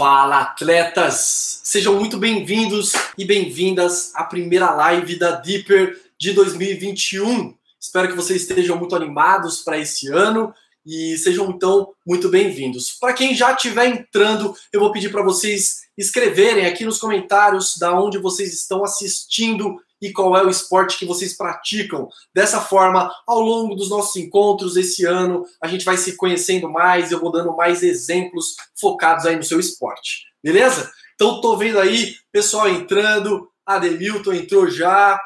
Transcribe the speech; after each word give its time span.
Fala, 0.00 0.40
atletas! 0.40 1.60
Sejam 1.62 1.94
muito 1.94 2.16
bem-vindos 2.16 2.94
e 3.18 3.24
bem-vindas 3.26 4.12
à 4.14 4.24
primeira 4.24 4.70
live 4.70 5.18
da 5.18 5.32
Deeper 5.32 5.94
de 6.18 6.32
2021. 6.32 7.54
Espero 7.78 8.08
que 8.08 8.16
vocês 8.16 8.40
estejam 8.40 8.78
muito 8.78 8.96
animados 8.96 9.60
para 9.60 9.76
esse 9.76 10.08
ano 10.08 10.54
e 10.86 11.18
sejam 11.18 11.50
então 11.50 11.92
muito 12.06 12.30
bem-vindos. 12.30 12.96
Para 12.98 13.12
quem 13.12 13.34
já 13.34 13.52
estiver 13.52 13.88
entrando, 13.88 14.54
eu 14.72 14.80
vou 14.80 14.90
pedir 14.90 15.10
para 15.10 15.22
vocês 15.22 15.82
escreverem 15.98 16.64
aqui 16.64 16.82
nos 16.82 16.96
comentários 16.96 17.76
da 17.76 17.92
onde 17.92 18.16
vocês 18.16 18.54
estão 18.54 18.82
assistindo 18.82 19.82
e 20.00 20.12
qual 20.12 20.36
é 20.36 20.44
o 20.44 20.48
esporte 20.48 20.98
que 20.98 21.04
vocês 21.04 21.36
praticam. 21.36 22.08
Dessa 22.34 22.60
forma, 22.60 23.12
ao 23.26 23.40
longo 23.40 23.74
dos 23.74 23.90
nossos 23.90 24.16
encontros 24.16 24.76
esse 24.76 25.04
ano, 25.04 25.44
a 25.60 25.68
gente 25.68 25.84
vai 25.84 25.96
se 25.96 26.16
conhecendo 26.16 26.70
mais, 26.70 27.12
eu 27.12 27.20
vou 27.20 27.30
dando 27.30 27.54
mais 27.54 27.82
exemplos 27.82 28.56
focados 28.78 29.26
aí 29.26 29.36
no 29.36 29.44
seu 29.44 29.60
esporte. 29.60 30.26
Beleza? 30.42 30.90
Então 31.14 31.40
tô 31.40 31.56
vendo 31.56 31.78
aí 31.78 32.14
pessoal 32.32 32.68
entrando, 32.68 33.50
Ademilton 33.66 34.32
entrou 34.32 34.70
já. 34.70 35.20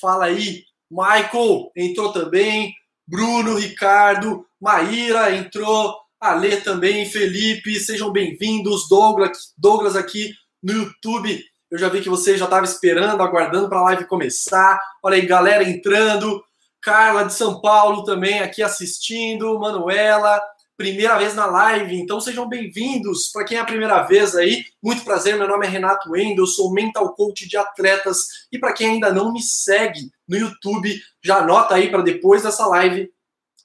Fala 0.00 0.26
aí, 0.26 0.64
Michael 0.90 1.70
entrou 1.76 2.12
também, 2.12 2.72
Bruno, 3.06 3.56
Ricardo, 3.56 4.46
Maíra 4.60 5.34
entrou, 5.36 5.94
Ale 6.20 6.56
também, 6.62 7.08
Felipe, 7.08 7.78
sejam 7.78 8.10
bem-vindos, 8.10 8.88
Douglas, 8.88 9.52
Douglas 9.56 9.96
aqui 9.96 10.32
no 10.62 10.72
YouTube 10.72 11.44
eu 11.70 11.78
já 11.78 11.88
vi 11.88 12.00
que 12.00 12.08
você 12.08 12.36
já 12.36 12.46
estava 12.46 12.64
esperando, 12.64 13.22
aguardando 13.22 13.68
para 13.68 13.78
a 13.78 13.82
live 13.84 14.06
começar. 14.06 14.80
Olha 15.02 15.16
aí, 15.16 15.26
galera 15.26 15.62
entrando. 15.62 16.42
Carla 16.80 17.24
de 17.24 17.34
São 17.34 17.60
Paulo 17.60 18.04
também 18.04 18.40
aqui 18.40 18.62
assistindo. 18.62 19.58
Manuela, 19.58 20.40
primeira 20.78 21.18
vez 21.18 21.34
na 21.34 21.44
live, 21.44 21.96
então 21.96 22.20
sejam 22.20 22.48
bem-vindos. 22.48 23.28
Para 23.32 23.44
quem 23.44 23.58
é 23.58 23.60
a 23.60 23.66
primeira 23.66 24.02
vez 24.04 24.34
aí, 24.34 24.64
muito 24.82 25.04
prazer. 25.04 25.36
Meu 25.36 25.48
nome 25.48 25.66
é 25.66 25.68
Renato 25.68 26.10
Wendel, 26.10 26.46
sou 26.46 26.72
mental 26.72 27.14
coach 27.14 27.46
de 27.46 27.56
atletas. 27.56 28.46
E 28.50 28.58
para 28.58 28.72
quem 28.72 28.92
ainda 28.92 29.12
não 29.12 29.32
me 29.32 29.42
segue 29.42 30.10
no 30.26 30.38
YouTube, 30.38 30.98
já 31.22 31.38
anota 31.38 31.74
aí 31.74 31.90
para 31.90 32.02
depois 32.02 32.44
dessa 32.44 32.66
live 32.66 33.10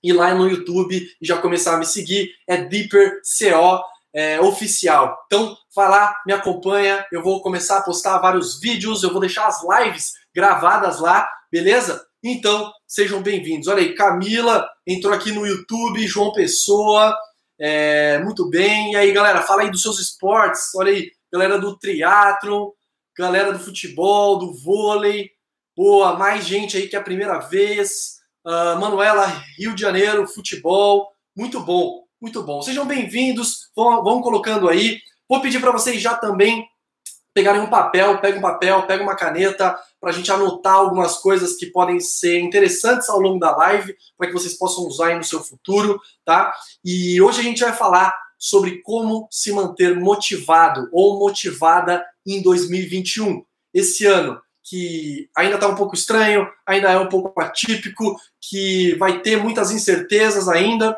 ir 0.03 0.11
lá 0.11 0.33
no 0.35 0.49
YouTube 0.49 1.07
e 1.21 1.25
já 1.25 1.37
começar 1.37 1.75
a 1.75 1.77
me 1.77 1.85
seguir. 1.85 2.31
É 2.45 2.57
Deeper 2.57 3.21
CO 3.21 3.81
é, 4.13 4.39
oficial. 4.39 5.17
Então, 5.25 5.57
vai 5.75 5.89
lá, 5.89 6.15
me 6.25 6.33
acompanha. 6.33 7.05
Eu 7.11 7.23
vou 7.23 7.41
começar 7.41 7.79
a 7.79 7.83
postar 7.83 8.19
vários 8.19 8.59
vídeos, 8.59 9.03
eu 9.03 9.11
vou 9.11 9.19
deixar 9.19 9.47
as 9.47 9.61
lives 9.63 10.13
gravadas 10.33 10.99
lá, 10.99 11.27
beleza? 11.51 12.05
Então, 12.23 12.71
sejam 12.87 13.21
bem-vindos. 13.21 13.67
Olha 13.67 13.81
aí, 13.81 13.95
Camila 13.95 14.67
entrou 14.85 15.13
aqui 15.13 15.31
no 15.31 15.45
YouTube, 15.45 16.07
João 16.07 16.31
Pessoa, 16.31 17.15
é, 17.59 18.19
muito 18.19 18.49
bem. 18.49 18.93
E 18.93 18.95
aí, 18.95 19.11
galera, 19.11 19.41
fala 19.41 19.63
aí 19.63 19.71
dos 19.71 19.81
seus 19.81 19.99
esportes. 19.99 20.73
Olha 20.75 20.91
aí, 20.91 21.11
galera 21.31 21.57
do 21.57 21.77
triatlon, 21.77 22.69
galera 23.17 23.51
do 23.51 23.59
futebol, 23.59 24.37
do 24.37 24.53
vôlei. 24.53 25.31
Boa, 25.75 26.17
mais 26.17 26.45
gente 26.45 26.77
aí 26.77 26.87
que 26.87 26.95
é 26.95 26.99
a 26.99 27.03
primeira 27.03 27.39
vez. 27.39 28.19
Uh, 28.45 28.79
Manuela, 28.79 29.25
Rio 29.57 29.73
de 29.73 29.81
Janeiro, 29.81 30.27
futebol. 30.27 31.09
Muito 31.35 31.59
bom. 31.59 32.02
Muito 32.23 32.41
bom. 32.41 32.61
Sejam 32.61 32.85
bem-vindos. 32.85 33.69
Vão, 33.75 34.01
vão 34.01 34.21
colocando 34.21 34.69
aí. 34.69 34.97
Vou 35.27 35.41
pedir 35.41 35.59
para 35.59 35.73
vocês 35.73 36.01
já 36.01 36.15
também 36.15 36.65
pegarem 37.33 37.59
um 37.59 37.69
papel, 37.69 38.17
pega 38.19 38.37
um 38.37 38.41
papel, 38.41 38.87
pega 38.87 39.03
uma 39.03 39.13
caneta, 39.13 39.77
para 39.99 40.09
a 40.09 40.13
gente 40.13 40.31
anotar 40.31 40.75
algumas 40.75 41.17
coisas 41.17 41.57
que 41.57 41.65
podem 41.65 41.99
ser 41.99 42.39
interessantes 42.39 43.09
ao 43.09 43.19
longo 43.19 43.39
da 43.39 43.53
live, 43.57 43.93
para 44.17 44.27
que 44.27 44.33
vocês 44.33 44.57
possam 44.57 44.85
usar 44.85 45.07
aí 45.07 45.17
no 45.17 45.23
seu 45.25 45.41
futuro, 45.41 45.99
tá? 46.23 46.53
E 46.85 47.21
hoje 47.21 47.41
a 47.41 47.43
gente 47.43 47.61
vai 47.61 47.73
falar 47.73 48.15
sobre 48.39 48.81
como 48.83 49.27
se 49.29 49.51
manter 49.51 49.99
motivado 49.99 50.87
ou 50.93 51.19
motivada 51.19 52.05
em 52.25 52.41
2021. 52.41 53.43
Esse 53.73 54.05
ano 54.05 54.41
que 54.63 55.29
ainda 55.35 55.55
está 55.55 55.67
um 55.67 55.75
pouco 55.75 55.93
estranho, 55.93 56.47
ainda 56.65 56.89
é 56.89 56.97
um 56.97 57.09
pouco 57.09 57.37
atípico, 57.41 58.15
que 58.39 58.95
vai 58.95 59.19
ter 59.19 59.43
muitas 59.43 59.71
incertezas 59.71 60.47
ainda, 60.47 60.97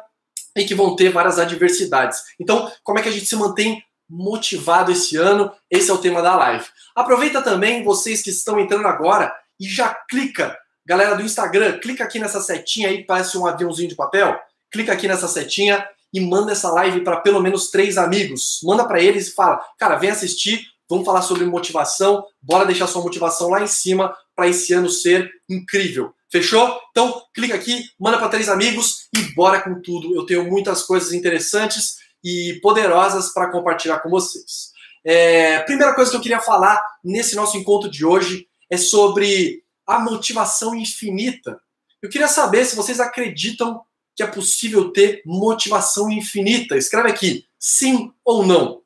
e 0.56 0.64
que 0.64 0.74
vão 0.74 0.96
ter 0.96 1.10
várias 1.10 1.38
adversidades. 1.38 2.24
Então, 2.40 2.72
como 2.84 2.98
é 2.98 3.02
que 3.02 3.10
a 3.10 3.12
gente 3.12 3.26
se 3.26 3.36
mantém 3.36 3.84
motivado 4.10 4.92
esse 4.92 5.18
ano? 5.18 5.52
Esse 5.70 5.92
é 5.92 5.94
o 5.94 5.98
tema 5.98 6.22
da 6.22 6.36
live. 6.36 6.66
Aproveita 6.96 7.42
também 7.42 7.84
vocês 7.84 8.22
que 8.22 8.30
estão 8.30 8.60
entrando 8.60 8.88
agora 8.88 9.36
e 9.60 9.68
já 9.68 9.94
clica, 10.10 10.58
galera 10.86 11.16
do 11.16 11.24
Instagram, 11.24 11.80
clica 11.80 12.04
aqui 12.04 12.20
nessa 12.20 12.40
setinha 12.40 12.90
aí 12.90 13.04
parece 13.04 13.38
um 13.38 13.46
aviãozinho 13.46 13.90
de 13.90 13.96
papel. 13.96 14.40
Clica 14.72 14.94
aqui 14.94 15.08
nessa 15.08 15.28
setinha 15.28 15.86
e 16.14 16.22
manda 16.22 16.54
essa 16.54 16.72
live 16.72 17.02
para 17.02 17.18
pelo 17.18 17.42
menos 17.42 17.70
três 17.70 17.98
amigos. 17.98 18.62
Manda 18.64 18.86
para 18.86 19.02
eles 19.02 19.28
e 19.28 19.34
fala, 19.34 19.62
cara, 19.78 19.98
vem 19.98 20.10
assistir, 20.10 20.66
vamos 20.90 21.06
falar 21.06 21.22
sobre 21.22 21.46
motivação, 21.46 22.26
bora 22.42 22.66
deixar 22.66 22.88
sua 22.88 23.02
motivação 23.04 23.50
lá 23.50 23.62
em 23.62 23.68
cima 23.68 24.16
para 24.34 24.48
esse 24.48 24.74
ano 24.74 24.90
ser 24.90 25.30
incrível. 25.50 26.14
Fechou? 26.32 26.80
Então, 26.92 27.22
clica 27.34 27.56
aqui, 27.56 27.84
manda 28.00 28.18
para 28.18 28.30
três 28.30 28.50
amigos 28.50 29.08
e 29.16 29.22
bora 29.34 29.62
com 29.62 29.82
tudo. 29.82 30.16
Eu 30.16 30.26
tenho 30.26 30.50
muitas 30.50 30.84
coisas 30.84 31.14
interessantes 31.14 31.98
e 32.24 32.60
poderosas 32.62 33.32
para 33.34 33.52
compartilhar 33.52 34.00
com 34.00 34.10
vocês. 34.10 34.74
É, 35.04 35.60
primeira 35.60 35.94
coisa 35.94 36.10
que 36.10 36.18
eu 36.18 36.22
queria 36.22 36.42
falar 36.42 36.82
nesse 37.04 37.36
nosso 37.36 37.58
encontro 37.58 37.90
de 37.90 38.04
hoje 38.04 38.48
é 38.70 38.78
sobre 38.78 39.64
a 39.86 40.00
motivação 40.00 40.74
infinita. 40.74 41.62
Eu 42.02 42.10
queria 42.10 42.28
saber 42.28 42.66
se 42.66 42.76
vocês 42.76 43.00
acreditam 43.00 43.82
que 44.16 44.24
é 44.24 44.28
possível 44.28 44.92
ter 44.92 45.22
motivação 45.26 46.10
infinita. 46.10 46.78
Escreve 46.78 47.10
aqui, 47.10 47.46
sim 47.60 48.12
ou 48.24 48.46
não. 48.46 48.82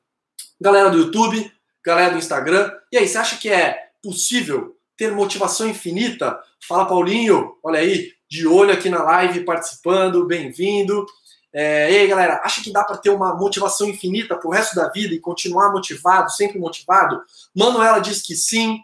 Galera 0.59 0.89
do 0.89 0.97
YouTube, 0.97 1.51
galera 1.85 2.11
do 2.11 2.17
Instagram. 2.17 2.71
E 2.91 2.97
aí, 2.97 3.07
você 3.07 3.17
acha 3.17 3.37
que 3.37 3.47
é 3.47 3.89
possível 4.01 4.75
ter 4.99 5.13
motivação 5.13 5.69
infinita? 5.69 6.37
Fala, 6.67 6.85
Paulinho, 6.85 7.55
olha 7.63 7.79
aí, 7.79 8.11
de 8.29 8.45
olho 8.45 8.73
aqui 8.73 8.89
na 8.89 9.01
live, 9.01 9.45
participando, 9.45 10.27
bem-vindo. 10.27 11.05
É, 11.53 11.89
e 11.89 11.97
aí, 11.99 12.07
galera, 12.07 12.41
acha 12.43 12.61
que 12.61 12.69
dá 12.69 12.83
para 12.83 12.97
ter 12.97 13.09
uma 13.09 13.33
motivação 13.33 13.87
infinita 13.87 14.35
pro 14.35 14.49
resto 14.49 14.75
da 14.75 14.89
vida 14.89 15.13
e 15.13 15.19
continuar 15.19 15.71
motivado, 15.71 16.29
sempre 16.29 16.59
motivado? 16.59 17.23
Manuela 17.55 17.99
diz 17.99 18.21
que 18.21 18.35
sim. 18.35 18.81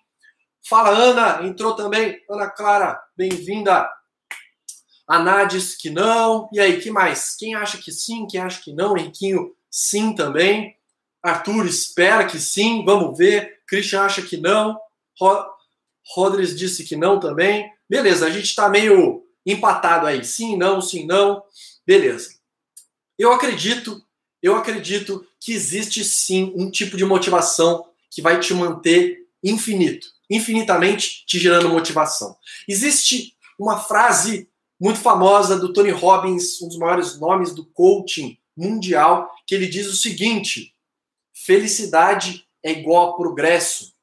Fala, 0.63 0.89
Ana, 0.91 1.45
entrou 1.45 1.75
também. 1.75 2.17
Ana 2.29 2.49
Clara, 2.49 2.97
bem-vinda. 3.17 3.87
A 5.05 5.43
diz 5.43 5.75
que 5.75 5.89
não. 5.89 6.49
E 6.53 6.61
aí, 6.61 6.79
que 6.79 6.89
mais? 6.89 7.35
Quem 7.35 7.55
acha 7.55 7.77
que 7.77 7.91
sim? 7.91 8.25
Quem 8.25 8.39
acha 8.39 8.61
que 8.61 8.71
não? 8.71 8.97
Henriquinho, 8.97 9.53
sim 9.69 10.15
também. 10.15 10.77
Arthur 11.21 11.65
espera 11.65 12.25
que 12.25 12.39
sim. 12.39 12.85
Vamos 12.85 13.17
ver. 13.17 13.59
Christian 13.67 14.03
acha 14.03 14.21
que 14.21 14.37
não. 14.37 14.79
Rodrigues 16.13 16.57
disse 16.57 16.83
que 16.83 16.95
não 16.95 17.19
também. 17.19 17.71
Beleza, 17.89 18.25
a 18.25 18.29
gente 18.29 18.45
está 18.45 18.69
meio 18.69 19.23
empatado 19.45 20.07
aí. 20.07 20.23
Sim, 20.23 20.57
não, 20.57 20.81
sim, 20.81 21.05
não. 21.05 21.43
Beleza. 21.85 22.35
Eu 23.17 23.31
acredito, 23.31 24.03
eu 24.41 24.55
acredito 24.55 25.25
que 25.39 25.53
existe 25.53 26.03
sim 26.03 26.53
um 26.55 26.69
tipo 26.69 26.97
de 26.97 27.05
motivação 27.05 27.85
que 28.11 28.21
vai 28.21 28.39
te 28.39 28.53
manter 28.53 29.25
infinito, 29.43 30.07
infinitamente 30.29 31.25
te 31.25 31.37
gerando 31.37 31.69
motivação. 31.69 32.35
Existe 32.67 33.35
uma 33.59 33.77
frase 33.77 34.49
muito 34.79 34.99
famosa 34.99 35.57
do 35.57 35.71
Tony 35.71 35.91
Robbins, 35.91 36.61
um 36.61 36.67
dos 36.67 36.77
maiores 36.77 37.19
nomes 37.19 37.53
do 37.53 37.65
coaching 37.65 38.37
mundial, 38.55 39.29
que 39.45 39.55
ele 39.55 39.67
diz 39.67 39.87
o 39.87 39.95
seguinte: 39.95 40.73
felicidade 41.33 42.45
é 42.63 42.71
igual 42.71 43.11
a 43.11 43.15
progresso. 43.15 43.94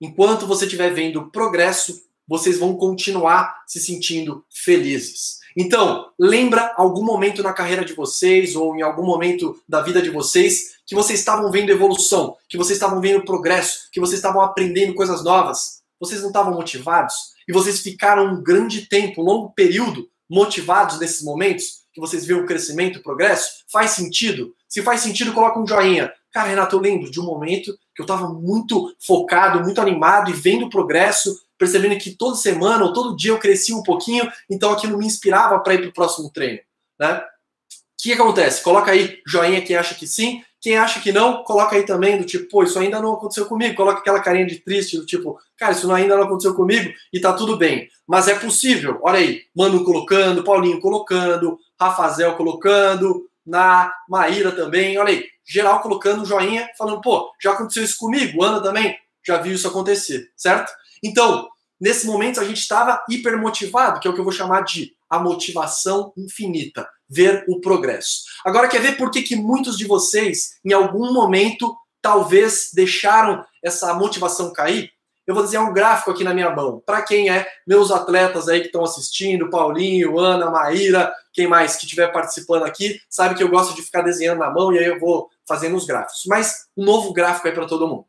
Enquanto 0.00 0.46
você 0.46 0.64
estiver 0.64 0.92
vendo 0.94 1.30
progresso, 1.30 2.00
vocês 2.26 2.58
vão 2.58 2.76
continuar 2.76 3.62
se 3.66 3.80
sentindo 3.80 4.44
felizes. 4.50 5.38
Então, 5.56 6.10
lembra 6.18 6.72
algum 6.76 7.04
momento 7.04 7.42
na 7.42 7.52
carreira 7.52 7.84
de 7.84 7.94
vocês 7.94 8.54
ou 8.54 8.76
em 8.76 8.82
algum 8.82 9.04
momento 9.04 9.60
da 9.68 9.80
vida 9.80 10.00
de 10.00 10.10
vocês 10.10 10.78
que 10.86 10.94
vocês 10.94 11.18
estavam 11.18 11.50
vendo 11.50 11.70
evolução, 11.70 12.36
que 12.48 12.56
vocês 12.56 12.76
estavam 12.76 13.00
vendo 13.00 13.24
progresso, 13.24 13.88
que 13.90 13.98
vocês 13.98 14.18
estavam 14.18 14.40
aprendendo 14.40 14.94
coisas 14.94 15.24
novas? 15.24 15.82
Vocês 15.98 16.20
não 16.20 16.28
estavam 16.28 16.54
motivados? 16.54 17.14
E 17.48 17.52
vocês 17.52 17.80
ficaram 17.80 18.26
um 18.26 18.42
grande 18.42 18.86
tempo, 18.86 19.20
um 19.20 19.24
longo 19.24 19.50
período 19.50 20.08
motivados 20.30 21.00
nesses 21.00 21.22
momentos 21.22 21.78
que 21.92 22.00
vocês 22.00 22.24
viram 22.24 22.42
o 22.42 22.46
crescimento, 22.46 22.98
o 22.98 23.02
progresso? 23.02 23.64
Faz 23.72 23.92
sentido? 23.92 24.54
Se 24.68 24.82
faz 24.82 25.00
sentido, 25.00 25.32
coloca 25.32 25.58
um 25.58 25.66
joinha. 25.66 26.12
Cara, 26.32 26.48
Renato, 26.48 26.76
eu 26.76 26.80
lembro 26.80 27.10
de 27.10 27.20
um 27.20 27.24
momento 27.24 27.72
que 27.94 28.02
eu 28.02 28.04
estava 28.04 28.28
muito 28.28 28.94
focado, 29.04 29.62
muito 29.62 29.80
animado 29.80 30.30
e 30.30 30.34
vendo 30.34 30.66
o 30.66 30.70
progresso, 30.70 31.34
percebendo 31.56 31.98
que 31.98 32.10
toda 32.10 32.36
semana 32.36 32.84
ou 32.84 32.92
todo 32.92 33.16
dia 33.16 33.32
eu 33.32 33.38
crescia 33.38 33.76
um 33.76 33.82
pouquinho, 33.82 34.30
então 34.48 34.70
aquilo 34.72 34.98
me 34.98 35.06
inspirava 35.06 35.58
para 35.60 35.74
ir 35.74 35.80
para 35.80 35.88
o 35.88 35.94
próximo 35.94 36.30
treino. 36.30 36.60
Né? 36.98 37.14
O 37.14 38.02
que 38.02 38.12
acontece? 38.12 38.62
Coloca 38.62 38.92
aí 38.92 39.20
joinha 39.26 39.62
quem 39.62 39.74
acha 39.74 39.94
que 39.94 40.06
sim, 40.06 40.42
quem 40.60 40.76
acha 40.76 41.00
que 41.00 41.12
não, 41.12 41.44
coloca 41.44 41.76
aí 41.76 41.84
também 41.84 42.18
do 42.18 42.24
tipo, 42.24 42.48
pô, 42.48 42.62
isso 42.64 42.78
ainda 42.78 43.00
não 43.00 43.14
aconteceu 43.14 43.46
comigo. 43.46 43.76
Coloca 43.76 44.00
aquela 44.00 44.20
carinha 44.20 44.46
de 44.46 44.56
triste, 44.56 44.98
do 44.98 45.06
tipo, 45.06 45.38
cara, 45.56 45.72
isso 45.72 45.90
ainda 45.92 46.16
não 46.16 46.24
aconteceu 46.24 46.54
comigo 46.54 46.92
e 47.12 47.20
tá 47.20 47.32
tudo 47.32 47.56
bem. 47.56 47.88
Mas 48.06 48.26
é 48.26 48.34
possível. 48.34 48.98
Olha 49.02 49.18
aí, 49.18 49.42
Mano 49.54 49.84
colocando, 49.84 50.42
Paulinho 50.42 50.80
colocando, 50.80 51.58
Rafazel 51.80 52.36
colocando, 52.36 53.28
na 53.46 53.92
Maíra 54.08 54.50
também. 54.50 54.98
Olha 54.98 55.10
aí, 55.10 55.26
geral 55.48 55.80
colocando 55.80 56.26
joinha, 56.26 56.68
falando, 56.76 57.00
pô, 57.00 57.32
já 57.42 57.52
aconteceu 57.52 57.82
isso 57.82 57.96
comigo, 57.96 58.42
Ana 58.42 58.62
também 58.62 58.96
já 59.26 59.38
viu 59.38 59.54
isso 59.54 59.68
acontecer, 59.68 60.30
certo? 60.36 60.72
Então, 61.02 61.48
nesse 61.80 62.06
momento 62.06 62.40
a 62.40 62.44
gente 62.44 62.58
estava 62.58 63.02
hipermotivado, 63.08 64.00
que 64.00 64.08
é 64.08 64.10
o 64.10 64.14
que 64.14 64.20
eu 64.20 64.24
vou 64.24 64.32
chamar 64.32 64.62
de 64.62 64.96
a 65.08 65.18
motivação 65.18 66.12
infinita, 66.16 66.88
ver 67.08 67.44
o 67.48 67.60
progresso. 67.60 68.24
Agora, 68.44 68.68
quer 68.68 68.80
ver 68.80 68.96
por 68.96 69.10
que, 69.10 69.22
que 69.22 69.36
muitos 69.36 69.76
de 69.78 69.86
vocês, 69.86 70.58
em 70.64 70.72
algum 70.72 71.12
momento, 71.12 71.74
talvez 72.02 72.70
deixaram 72.74 73.44
essa 73.62 73.94
motivação 73.94 74.52
cair? 74.52 74.90
Eu 75.26 75.34
vou 75.34 75.44
desenhar 75.44 75.68
um 75.68 75.74
gráfico 75.74 76.10
aqui 76.10 76.24
na 76.24 76.32
minha 76.32 76.50
mão. 76.50 76.82
Para 76.86 77.02
quem 77.02 77.28
é 77.28 77.46
meus 77.66 77.90
atletas 77.90 78.48
aí 78.48 78.60
que 78.60 78.66
estão 78.66 78.82
assistindo, 78.82 79.50
Paulinho, 79.50 80.18
Ana, 80.18 80.50
Maíra, 80.50 81.12
quem 81.34 81.46
mais 81.46 81.76
que 81.76 81.84
estiver 81.84 82.10
participando 82.10 82.64
aqui, 82.64 82.98
sabe 83.10 83.34
que 83.34 83.42
eu 83.42 83.50
gosto 83.50 83.74
de 83.74 83.82
ficar 83.82 84.00
desenhando 84.00 84.38
na 84.38 84.50
mão 84.50 84.72
e 84.72 84.78
aí 84.78 84.86
eu 84.86 84.98
vou 84.98 85.28
fazendo 85.48 85.76
os 85.76 85.86
gráficos. 85.86 86.22
Mas 86.26 86.66
um 86.76 86.84
novo 86.84 87.12
gráfico 87.12 87.48
aí 87.48 87.54
para 87.54 87.66
todo 87.66 87.88
mundo. 87.88 88.04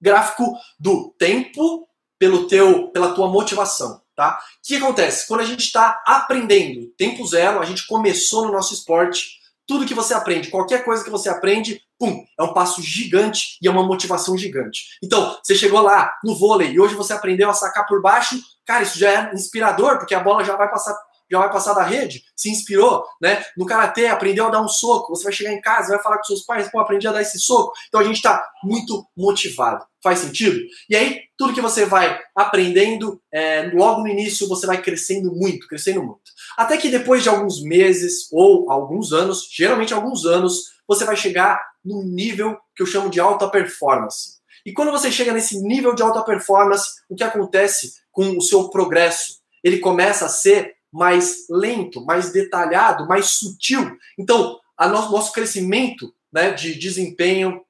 Gráfico 0.00 0.54
do 0.78 1.14
tempo 1.18 1.88
pelo 2.18 2.46
teu, 2.46 2.88
pela 2.88 3.14
tua 3.14 3.28
motivação, 3.28 4.02
tá? 4.14 4.38
O 4.38 4.68
que 4.68 4.76
acontece? 4.76 5.26
Quando 5.26 5.40
a 5.40 5.46
gente 5.46 5.64
está 5.64 6.02
aprendendo, 6.06 6.92
tempo 6.98 7.26
zero, 7.26 7.60
a 7.60 7.64
gente 7.64 7.86
começou 7.86 8.46
no 8.46 8.52
nosso 8.52 8.74
esporte, 8.74 9.40
tudo 9.66 9.86
que 9.86 9.94
você 9.94 10.12
aprende, 10.12 10.50
qualquer 10.50 10.84
coisa 10.84 11.02
que 11.02 11.08
você 11.08 11.30
aprende, 11.30 11.80
pum, 11.98 12.24
é 12.38 12.42
um 12.42 12.52
passo 12.52 12.82
gigante 12.82 13.56
e 13.62 13.68
é 13.68 13.70
uma 13.70 13.86
motivação 13.86 14.36
gigante. 14.36 14.98
Então, 15.02 15.38
você 15.42 15.54
chegou 15.54 15.80
lá 15.80 16.12
no 16.22 16.34
vôlei 16.34 16.72
e 16.72 16.80
hoje 16.80 16.94
você 16.94 17.14
aprendeu 17.14 17.48
a 17.48 17.54
sacar 17.54 17.86
por 17.86 18.02
baixo, 18.02 18.38
cara, 18.66 18.82
isso 18.82 18.98
já 18.98 19.10
é 19.10 19.34
inspirador, 19.34 19.96
porque 19.96 20.14
a 20.14 20.20
bola 20.20 20.44
já 20.44 20.56
vai 20.56 20.70
passar 20.70 20.94
já 21.30 21.38
vai 21.38 21.50
passar 21.50 21.74
da 21.74 21.82
rede, 21.82 22.22
se 22.34 22.50
inspirou, 22.50 23.04
né? 23.20 23.44
No 23.56 23.66
karatê, 23.66 24.06
aprendeu 24.06 24.46
a 24.46 24.50
dar 24.50 24.60
um 24.60 24.68
soco. 24.68 25.14
Você 25.14 25.24
vai 25.24 25.32
chegar 25.32 25.52
em 25.52 25.60
casa, 25.60 25.94
vai 25.94 26.02
falar 26.02 26.18
com 26.18 26.24
seus 26.24 26.42
pais, 26.42 26.70
pô, 26.70 26.80
aprendi 26.80 27.06
a 27.06 27.12
dar 27.12 27.22
esse 27.22 27.38
soco. 27.38 27.72
Então 27.88 28.00
a 28.00 28.04
gente 28.04 28.16
está 28.16 28.44
muito 28.64 29.06
motivado. 29.16 29.84
Faz 30.02 30.20
sentido? 30.20 30.58
E 30.88 30.96
aí, 30.96 31.20
tudo 31.36 31.52
que 31.52 31.60
você 31.60 31.84
vai 31.84 32.18
aprendendo, 32.34 33.20
é, 33.32 33.70
logo 33.74 34.00
no 34.00 34.08
início, 34.08 34.48
você 34.48 34.66
vai 34.66 34.80
crescendo 34.80 35.30
muito, 35.34 35.68
crescendo 35.68 36.02
muito. 36.02 36.22
Até 36.56 36.76
que 36.76 36.88
depois 36.88 37.22
de 37.22 37.28
alguns 37.28 37.62
meses 37.62 38.28
ou 38.32 38.70
alguns 38.70 39.12
anos, 39.12 39.46
geralmente 39.52 39.92
alguns 39.92 40.24
anos, 40.24 40.70
você 40.88 41.04
vai 41.04 41.16
chegar 41.16 41.60
num 41.84 42.02
nível 42.02 42.56
que 42.74 42.82
eu 42.82 42.86
chamo 42.86 43.10
de 43.10 43.20
alta 43.20 43.48
performance. 43.48 44.40
E 44.64 44.72
quando 44.72 44.90
você 44.90 45.10
chega 45.10 45.32
nesse 45.32 45.60
nível 45.60 45.94
de 45.94 46.02
alta 46.02 46.22
performance, 46.22 46.88
o 47.08 47.14
que 47.14 47.24
acontece 47.24 47.94
com 48.10 48.36
o 48.36 48.40
seu 48.40 48.68
progresso? 48.68 49.40
Ele 49.62 49.78
começa 49.78 50.26
a 50.26 50.28
ser 50.28 50.74
mais 50.92 51.46
lento, 51.48 52.04
mais 52.04 52.32
detalhado, 52.32 53.06
mais 53.06 53.30
sutil. 53.30 53.96
Então, 54.18 54.58
a 54.76 54.88
no 54.88 55.10
nosso 55.10 55.32
crescimento 55.32 56.12
né, 56.32 56.50
de 56.52 56.74
desempenho, 56.74 57.62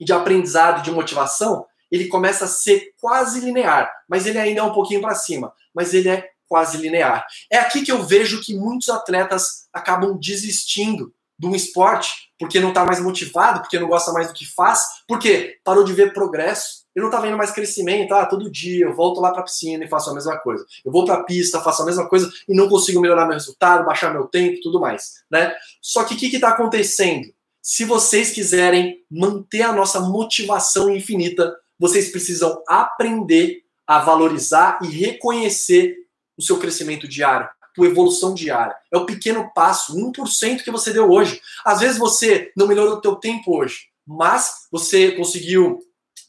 de 0.00 0.12
aprendizado, 0.12 0.82
de 0.82 0.90
motivação, 0.90 1.66
ele 1.90 2.08
começa 2.08 2.46
a 2.46 2.48
ser 2.48 2.92
quase 3.00 3.40
linear, 3.40 3.90
mas 4.08 4.26
ele 4.26 4.38
ainda 4.38 4.60
é 4.60 4.64
um 4.64 4.72
pouquinho 4.72 5.00
para 5.00 5.14
cima, 5.14 5.52
mas 5.74 5.92
ele 5.92 6.08
é 6.08 6.26
quase 6.48 6.78
linear. 6.78 7.26
É 7.50 7.58
aqui 7.58 7.82
que 7.82 7.92
eu 7.92 8.02
vejo 8.02 8.42
que 8.42 8.54
muitos 8.54 8.88
atletas 8.88 9.68
acabam 9.72 10.18
desistindo 10.18 11.14
de 11.38 11.46
um 11.46 11.54
esporte 11.54 12.10
porque 12.38 12.60
não 12.60 12.70
está 12.70 12.84
mais 12.84 13.00
motivado, 13.00 13.60
porque 13.60 13.78
não 13.78 13.88
gosta 13.88 14.12
mais 14.12 14.28
do 14.28 14.34
que 14.34 14.46
faz, 14.46 14.82
porque 15.06 15.58
parou 15.64 15.84
de 15.84 15.92
ver 15.92 16.12
progresso, 16.12 16.81
ele 16.94 17.04
não 17.04 17.10
tá 17.10 17.20
vendo 17.20 17.36
mais 17.36 17.50
crescimento, 17.50 18.12
ah, 18.12 18.26
todo 18.26 18.50
dia 18.50 18.86
eu 18.86 18.94
volto 18.94 19.20
lá 19.20 19.30
para 19.30 19.40
a 19.40 19.44
piscina 19.44 19.84
e 19.84 19.88
faço 19.88 20.10
a 20.10 20.14
mesma 20.14 20.38
coisa. 20.38 20.64
Eu 20.84 20.92
vou 20.92 21.04
para 21.04 21.14
a 21.14 21.24
pista, 21.24 21.60
faço 21.60 21.82
a 21.82 21.86
mesma 21.86 22.08
coisa 22.08 22.30
e 22.48 22.54
não 22.54 22.68
consigo 22.68 23.00
melhorar 23.00 23.24
meu 23.24 23.34
resultado, 23.34 23.84
baixar 23.84 24.12
meu 24.12 24.26
tempo, 24.26 24.60
tudo 24.62 24.80
mais, 24.80 25.22
né? 25.30 25.54
Só 25.80 26.04
que 26.04 26.14
o 26.14 26.16
que 26.16 26.26
está 26.26 26.50
acontecendo? 26.50 27.32
Se 27.62 27.84
vocês 27.84 28.32
quiserem 28.32 28.98
manter 29.10 29.62
a 29.62 29.72
nossa 29.72 30.00
motivação 30.00 30.94
infinita, 30.94 31.56
vocês 31.78 32.10
precisam 32.10 32.62
aprender 32.68 33.62
a 33.86 33.98
valorizar 34.00 34.78
e 34.82 34.86
reconhecer 34.86 35.96
o 36.36 36.42
seu 36.42 36.58
crescimento 36.58 37.06
diário, 37.08 37.48
tua 37.74 37.86
evolução 37.86 38.34
diária. 38.34 38.74
É 38.92 38.96
o 38.96 39.06
pequeno 39.06 39.50
passo, 39.54 39.96
1% 39.96 40.62
que 40.62 40.70
você 40.70 40.92
deu 40.92 41.10
hoje. 41.10 41.40
Às 41.64 41.80
vezes 41.80 41.98
você 41.98 42.52
não 42.56 42.66
melhorou 42.66 42.94
o 42.94 43.00
teu 43.00 43.16
tempo 43.16 43.56
hoje, 43.56 43.88
mas 44.06 44.66
você 44.70 45.12
conseguiu 45.12 45.80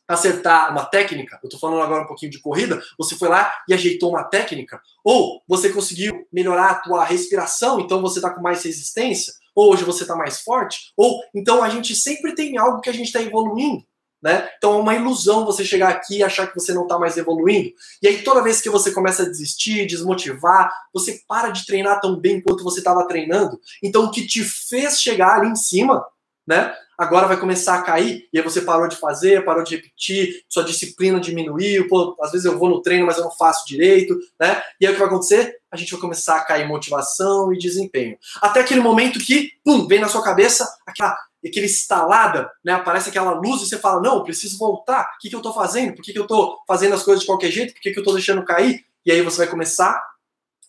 acertar 0.07 0.71
uma 0.71 0.85
técnica, 0.85 1.39
eu 1.41 1.47
estou 1.47 1.59
falando 1.59 1.81
agora 1.81 2.03
um 2.03 2.07
pouquinho 2.07 2.31
de 2.31 2.39
corrida, 2.39 2.81
você 2.97 3.15
foi 3.15 3.29
lá 3.29 3.51
e 3.67 3.73
ajeitou 3.73 4.09
uma 4.09 4.23
técnica, 4.23 4.81
ou 5.03 5.41
você 5.47 5.69
conseguiu 5.69 6.27
melhorar 6.31 6.71
a 6.71 6.75
tua 6.75 7.03
respiração, 7.03 7.79
então 7.79 8.01
você 8.01 8.19
está 8.19 8.29
com 8.29 8.41
mais 8.41 8.63
resistência, 8.63 9.33
ou 9.55 9.71
hoje 9.71 9.83
você 9.83 10.03
está 10.03 10.15
mais 10.15 10.41
forte, 10.41 10.91
ou 10.97 11.21
então 11.33 11.63
a 11.63 11.69
gente 11.69 11.95
sempre 11.95 12.35
tem 12.35 12.57
algo 12.57 12.81
que 12.81 12.89
a 12.89 12.93
gente 12.93 13.07
está 13.07 13.21
evoluindo. 13.21 13.83
Né? 14.21 14.49
Então 14.57 14.75
é 14.75 14.77
uma 14.77 14.95
ilusão 14.95 15.45
você 15.45 15.65
chegar 15.65 15.89
aqui 15.89 16.19
e 16.19 16.23
achar 16.23 16.47
que 16.47 16.57
você 16.57 16.73
não 16.73 16.83
está 16.83 16.97
mais 16.97 17.17
evoluindo. 17.17 17.73
E 18.01 18.07
aí 18.07 18.21
toda 18.23 18.41
vez 18.41 18.61
que 18.61 18.69
você 18.69 18.89
começa 18.89 19.23
a 19.23 19.29
desistir, 19.29 19.85
desmotivar, 19.85 20.71
você 20.93 21.19
para 21.27 21.49
de 21.49 21.65
treinar 21.65 21.99
tão 21.99 22.17
bem 22.17 22.39
quanto 22.39 22.63
você 22.63 22.79
estava 22.79 23.05
treinando. 23.05 23.59
Então 23.83 24.05
o 24.05 24.11
que 24.11 24.25
te 24.25 24.41
fez 24.41 25.01
chegar 25.01 25.41
ali 25.41 25.49
em 25.49 25.57
cima, 25.57 26.05
né? 26.47 26.73
Agora 27.03 27.27
vai 27.27 27.39
começar 27.39 27.75
a 27.75 27.81
cair, 27.81 28.27
e 28.31 28.37
aí 28.37 28.43
você 28.43 28.61
parou 28.61 28.87
de 28.87 28.95
fazer, 28.95 29.43
parou 29.45 29.63
de 29.63 29.75
repetir, 29.75 30.43
sua 30.49 30.63
disciplina 30.63 31.19
diminuiu, 31.19 31.87
pô, 31.87 32.15
às 32.21 32.31
vezes 32.31 32.45
eu 32.45 32.57
vou 32.57 32.69
no 32.69 32.81
treino, 32.81 33.05
mas 33.05 33.17
eu 33.17 33.23
não 33.23 33.31
faço 33.31 33.65
direito, 33.67 34.17
né? 34.39 34.61
E 34.79 34.85
aí 34.85 34.91
o 34.91 34.95
que 34.95 34.99
vai 34.99 35.09
acontecer? 35.09 35.57
A 35.71 35.77
gente 35.77 35.91
vai 35.91 36.01
começar 36.01 36.37
a 36.37 36.45
cair 36.45 36.67
motivação 36.67 37.53
e 37.53 37.57
desempenho. 37.57 38.17
Até 38.41 38.61
aquele 38.61 38.81
momento 38.81 39.19
que, 39.19 39.51
pum, 39.63 39.87
vem 39.87 39.99
na 39.99 40.07
sua 40.07 40.23
cabeça 40.23 40.67
aquela 40.85 41.17
aquele 41.45 41.65
estalada, 41.65 42.49
né? 42.63 42.73
Aparece 42.73 43.09
aquela 43.09 43.31
luz 43.31 43.61
e 43.61 43.67
você 43.67 43.77
fala: 43.77 44.01
Não, 44.01 44.23
preciso 44.23 44.57
voltar. 44.57 45.11
O 45.15 45.19
que, 45.19 45.29
que 45.29 45.35
eu 45.35 45.41
tô 45.41 45.53
fazendo? 45.53 45.93
Por 45.93 46.01
que, 46.01 46.13
que 46.13 46.19
eu 46.19 46.27
tô 46.27 46.57
fazendo 46.65 46.95
as 46.95 47.03
coisas 47.03 47.21
de 47.21 47.27
qualquer 47.27 47.51
jeito? 47.51 47.73
Por 47.73 47.81
que, 47.81 47.91
que 47.91 47.99
eu 47.99 48.03
tô 48.03 48.13
deixando 48.13 48.45
cair? 48.45 48.85
E 49.05 49.11
aí 49.11 49.21
você 49.21 49.39
vai 49.39 49.47
começar 49.47 50.01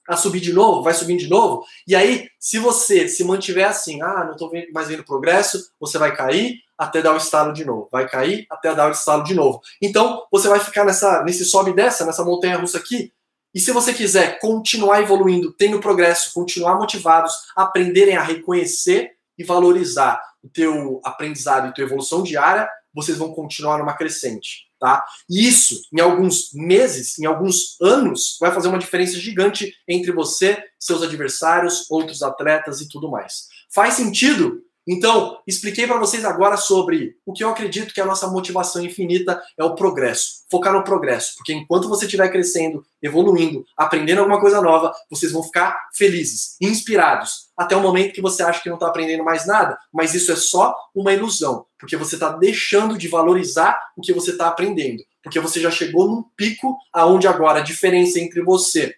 a 0.09 0.17
subir 0.17 0.41
de 0.41 0.53
novo, 0.53 0.83
vai 0.83 0.95
subindo 0.95 1.21
de 1.21 1.29
novo. 1.29 1.65
E 1.87 1.95
aí, 1.95 2.29
se 2.39 2.59
você 2.59 3.09
se 3.09 3.25
mantiver 3.25 3.67
assim, 3.67 4.03
ah, 4.03 4.25
não 4.25 4.33
estou 4.33 4.51
mais 4.73 4.89
vendo 4.89 5.05
progresso, 5.05 5.71
você 5.81 5.99
vai 5.99 6.15
cair 6.15 6.61
até 6.77 7.01
dar 7.01 7.15
o 7.15 7.17
estalo 7.17 7.53
de 7.53 7.65
novo, 7.65 7.89
vai 7.91 8.09
cair 8.09 8.47
até 8.51 8.75
dar 8.75 8.89
o 8.89 8.93
estalo 8.93 9.23
de 9.23 9.35
novo. 9.35 9.61
Então, 9.81 10.23
você 10.31 10.49
vai 10.49 10.61
ficar 10.61 10.85
nessa, 10.85 11.23
nesse 11.25 11.45
sobe 11.45 11.71
e 11.71 11.75
nessa 11.75 12.25
montanha 12.25 12.59
russa 12.59 12.79
aqui. 12.79 13.12
E 13.55 13.61
se 13.61 13.71
você 13.71 13.95
quiser 13.95 14.41
continuar 14.41 15.01
evoluindo, 15.01 15.53
tendo 15.53 15.81
progresso, 15.81 16.35
continuar 16.35 16.77
motivados, 16.77 17.33
aprenderem 17.57 18.17
a 18.17 18.23
reconhecer 18.23 19.12
e 19.39 19.45
valorizar 19.45 20.21
o 20.43 20.49
teu 20.49 21.00
aprendizado 21.05 21.69
e 21.69 21.75
tua 21.75 21.85
evolução 21.85 22.23
diária, 22.23 22.69
vocês 22.93 23.17
vão 23.17 23.33
continuar 23.33 23.79
numa 23.79 23.95
crescente. 23.95 24.67
Tá? 24.85 25.03
E 25.31 25.49
isso, 25.49 25.81
em 25.91 25.99
alguns 25.99 26.53
meses, 26.53 27.19
em 27.19 27.25
alguns 27.25 27.81
anos, 27.81 28.37
vai 28.38 28.53
fazer 28.53 28.69
uma 28.69 28.79
diferença 28.79 29.19
gigante 29.19 29.73
entre 29.88 30.12
você, 30.12 30.62
seus 30.79 31.03
adversários, 31.03 31.91
outros 31.91 32.23
atletas 32.23 32.83
e 32.83 32.88
tudo 32.91 33.11
mais. 33.11 33.47
Faz 33.75 33.95
sentido 33.95 34.61
então, 34.87 35.38
expliquei 35.47 35.87
para 35.87 35.99
vocês 35.99 36.25
agora 36.26 36.59
sobre 36.59 37.17
o 37.25 37.33
que 37.33 37.43
eu 37.43 37.49
acredito 37.49 37.95
que 37.95 38.00
a 38.03 38.05
nossa 38.05 38.29
motivação 38.29 38.85
infinita 38.85 39.43
é 39.59 39.64
o 39.64 39.75
progresso. 39.75 40.45
Focar 40.50 40.75
no 40.75 40.85
progresso, 40.85 41.35
porque 41.37 41.55
enquanto 41.55 41.88
você 41.88 42.05
estiver 42.05 42.29
crescendo, 42.29 42.85
evoluindo, 43.03 43.64
aprendendo 43.76 44.19
alguma 44.19 44.38
coisa 44.38 44.61
nova, 44.61 44.93
vocês 45.11 45.33
vão 45.33 45.43
ficar 45.43 45.75
felizes, 45.95 46.57
inspirados, 46.61 47.49
até 47.57 47.75
o 47.75 47.81
momento 47.81 48.12
que 48.12 48.21
você 48.21 48.43
acha 48.43 48.62
que 48.62 48.69
não 48.69 48.76
está 48.76 48.88
aprendendo 48.88 49.25
mais 49.25 49.47
nada, 49.47 49.79
mas 49.93 50.14
isso 50.14 50.31
é 50.31 50.37
só 50.37 50.76
uma 50.95 51.12
ilusão, 51.12 51.64
porque 51.79 51.97
você 51.97 52.17
está 52.17 52.31
deixando 52.31 52.99
de 52.99 53.09
valorizar 53.09 53.81
o 53.97 54.03
que 54.03 54.12
você 54.12 54.33
está 54.33 54.49
aprendendo, 54.49 55.03
porque 55.23 55.41
você 55.41 55.61
já 55.61 55.71
chegou 55.71 56.09
num 56.09 56.23
pico 56.37 56.76
aonde 56.93 57.26
agora 57.26 57.61
a 57.61 57.64
diferença 57.64 58.21
entre 58.21 58.43
você 58.43 58.95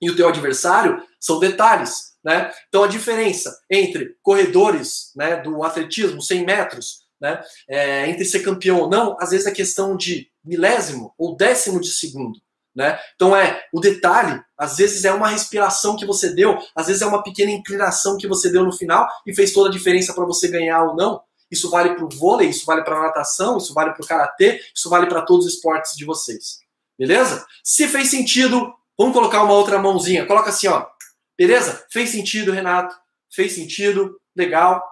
e 0.00 0.10
o 0.10 0.16
teu 0.16 0.26
adversário 0.26 1.02
são 1.20 1.38
detalhes 1.38 2.08
né? 2.28 2.52
Então, 2.68 2.84
a 2.84 2.86
diferença 2.86 3.58
entre 3.70 4.14
corredores 4.20 5.12
né, 5.16 5.36
do 5.36 5.64
atletismo, 5.64 6.20
100 6.20 6.44
metros, 6.44 6.98
né, 7.18 7.42
é, 7.66 8.06
entre 8.06 8.22
ser 8.26 8.40
campeão 8.40 8.80
ou 8.80 8.90
não, 8.90 9.16
às 9.18 9.30
vezes 9.30 9.46
é 9.46 9.50
questão 9.50 9.96
de 9.96 10.30
milésimo 10.44 11.14
ou 11.16 11.34
décimo 11.34 11.80
de 11.80 11.88
segundo. 11.88 12.38
Né? 12.76 12.98
Então, 13.14 13.34
é 13.34 13.64
o 13.72 13.80
detalhe, 13.80 14.42
às 14.58 14.76
vezes 14.76 15.06
é 15.06 15.10
uma 15.10 15.28
respiração 15.28 15.96
que 15.96 16.04
você 16.04 16.34
deu, 16.34 16.58
às 16.76 16.88
vezes 16.88 17.00
é 17.00 17.06
uma 17.06 17.22
pequena 17.22 17.50
inclinação 17.50 18.18
que 18.18 18.28
você 18.28 18.52
deu 18.52 18.62
no 18.62 18.76
final 18.76 19.08
e 19.26 19.34
fez 19.34 19.54
toda 19.54 19.70
a 19.70 19.72
diferença 19.72 20.12
para 20.12 20.26
você 20.26 20.48
ganhar 20.48 20.84
ou 20.84 20.94
não. 20.94 21.22
Isso 21.50 21.70
vale 21.70 21.94
para 21.94 22.04
o 22.04 22.10
vôlei, 22.10 22.50
isso 22.50 22.66
vale 22.66 22.84
para 22.84 22.94
a 22.94 23.04
natação, 23.04 23.56
isso 23.56 23.72
vale 23.72 23.94
para 23.94 24.04
o 24.04 24.06
karatê, 24.06 24.60
isso 24.76 24.90
vale 24.90 25.06
para 25.06 25.22
todos 25.22 25.46
os 25.46 25.54
esportes 25.54 25.96
de 25.96 26.04
vocês. 26.04 26.58
Beleza? 26.98 27.46
Se 27.64 27.88
fez 27.88 28.10
sentido, 28.10 28.70
vamos 28.98 29.14
colocar 29.14 29.42
uma 29.42 29.54
outra 29.54 29.78
mãozinha. 29.78 30.26
Coloca 30.26 30.50
assim, 30.50 30.68
ó. 30.68 30.86
Beleza? 31.38 31.86
Fez 31.90 32.10
sentido, 32.10 32.50
Renato? 32.50 32.96
Fez 33.32 33.52
sentido? 33.52 34.20
Legal. 34.34 34.82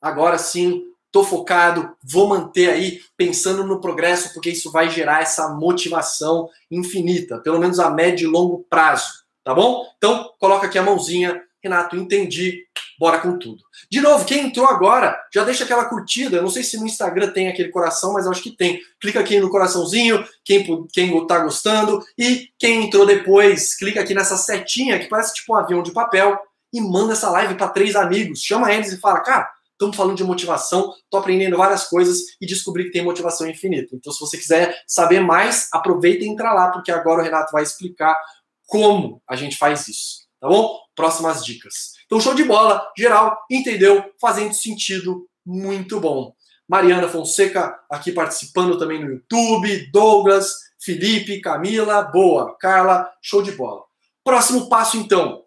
Agora 0.00 0.38
sim, 0.38 0.84
tô 1.12 1.22
focado, 1.22 1.94
vou 2.02 2.28
manter 2.28 2.70
aí 2.70 3.00
pensando 3.16 3.64
no 3.64 3.80
progresso, 3.80 4.32
porque 4.32 4.50
isso 4.50 4.70
vai 4.70 4.88
gerar 4.88 5.20
essa 5.20 5.48
motivação 5.50 6.48
infinita, 6.70 7.38
pelo 7.40 7.58
menos 7.58 7.78
a 7.78 7.90
médio 7.90 8.28
e 8.28 8.30
longo 8.30 8.64
prazo, 8.70 9.24
tá 9.42 9.54
bom? 9.54 9.86
Então, 9.96 10.32
coloca 10.38 10.66
aqui 10.66 10.78
a 10.78 10.82
mãozinha. 10.82 11.42
Renato, 11.62 11.96
entendi. 11.96 12.64
Bora 12.98 13.18
com 13.18 13.38
tudo. 13.38 13.62
De 13.90 14.00
novo, 14.00 14.24
quem 14.24 14.46
entrou 14.46 14.66
agora, 14.66 15.18
já 15.32 15.44
deixa 15.44 15.64
aquela 15.64 15.84
curtida. 15.84 16.36
Eu 16.36 16.42
não 16.42 16.50
sei 16.50 16.62
se 16.62 16.78
no 16.78 16.86
Instagram 16.86 17.30
tem 17.32 17.48
aquele 17.48 17.70
coração, 17.70 18.12
mas 18.12 18.26
acho 18.26 18.42
que 18.42 18.56
tem. 18.56 18.80
Clica 19.00 19.20
aqui 19.20 19.38
no 19.38 19.50
coraçãozinho, 19.50 20.24
quem, 20.44 20.86
quem 20.92 21.26
tá 21.26 21.38
gostando. 21.40 22.02
E 22.18 22.48
quem 22.58 22.84
entrou 22.84 23.06
depois, 23.06 23.74
clica 23.76 24.00
aqui 24.00 24.14
nessa 24.14 24.36
setinha 24.36 24.98
que 24.98 25.08
parece 25.08 25.34
tipo 25.34 25.52
um 25.52 25.56
avião 25.56 25.82
de 25.82 25.92
papel 25.92 26.38
e 26.72 26.80
manda 26.80 27.12
essa 27.12 27.30
live 27.30 27.54
para 27.54 27.68
três 27.68 27.96
amigos. 27.96 28.40
Chama 28.40 28.72
eles 28.72 28.92
e 28.92 29.00
fala, 29.00 29.20
cara, 29.20 29.50
estamos 29.72 29.96
falando 29.96 30.16
de 30.16 30.24
motivação, 30.24 30.92
tô 31.10 31.18
aprendendo 31.18 31.56
várias 31.56 31.84
coisas 31.84 32.18
e 32.40 32.46
descobri 32.46 32.84
que 32.84 32.92
tem 32.92 33.04
motivação 33.04 33.48
infinita. 33.48 33.94
Então, 33.94 34.12
se 34.12 34.18
você 34.18 34.36
quiser 34.36 34.82
saber 34.86 35.20
mais, 35.20 35.68
aproveita 35.72 36.24
e 36.24 36.28
entra 36.28 36.52
lá, 36.52 36.70
porque 36.70 36.90
agora 36.90 37.20
o 37.20 37.24
Renato 37.24 37.52
vai 37.52 37.62
explicar 37.62 38.18
como 38.66 39.22
a 39.28 39.36
gente 39.36 39.56
faz 39.56 39.86
isso. 39.86 40.25
Tá 40.46 40.52
bom? 40.52 40.78
Próximas 40.94 41.44
dicas. 41.44 41.94
Então, 42.06 42.20
show 42.20 42.32
de 42.32 42.44
bola, 42.44 42.88
geral, 42.96 43.36
entendeu? 43.50 44.12
Fazendo 44.20 44.54
sentido, 44.54 45.28
muito 45.44 45.98
bom. 45.98 46.36
Mariana 46.68 47.08
Fonseca 47.08 47.76
aqui 47.90 48.12
participando 48.12 48.78
também 48.78 49.04
no 49.04 49.10
YouTube, 49.10 49.90
Douglas, 49.90 50.54
Felipe, 50.78 51.40
Camila, 51.40 52.00
boa, 52.00 52.56
Carla, 52.58 53.10
show 53.20 53.42
de 53.42 53.50
bola. 53.50 53.82
Próximo 54.22 54.68
passo, 54.68 54.96
então. 54.96 55.42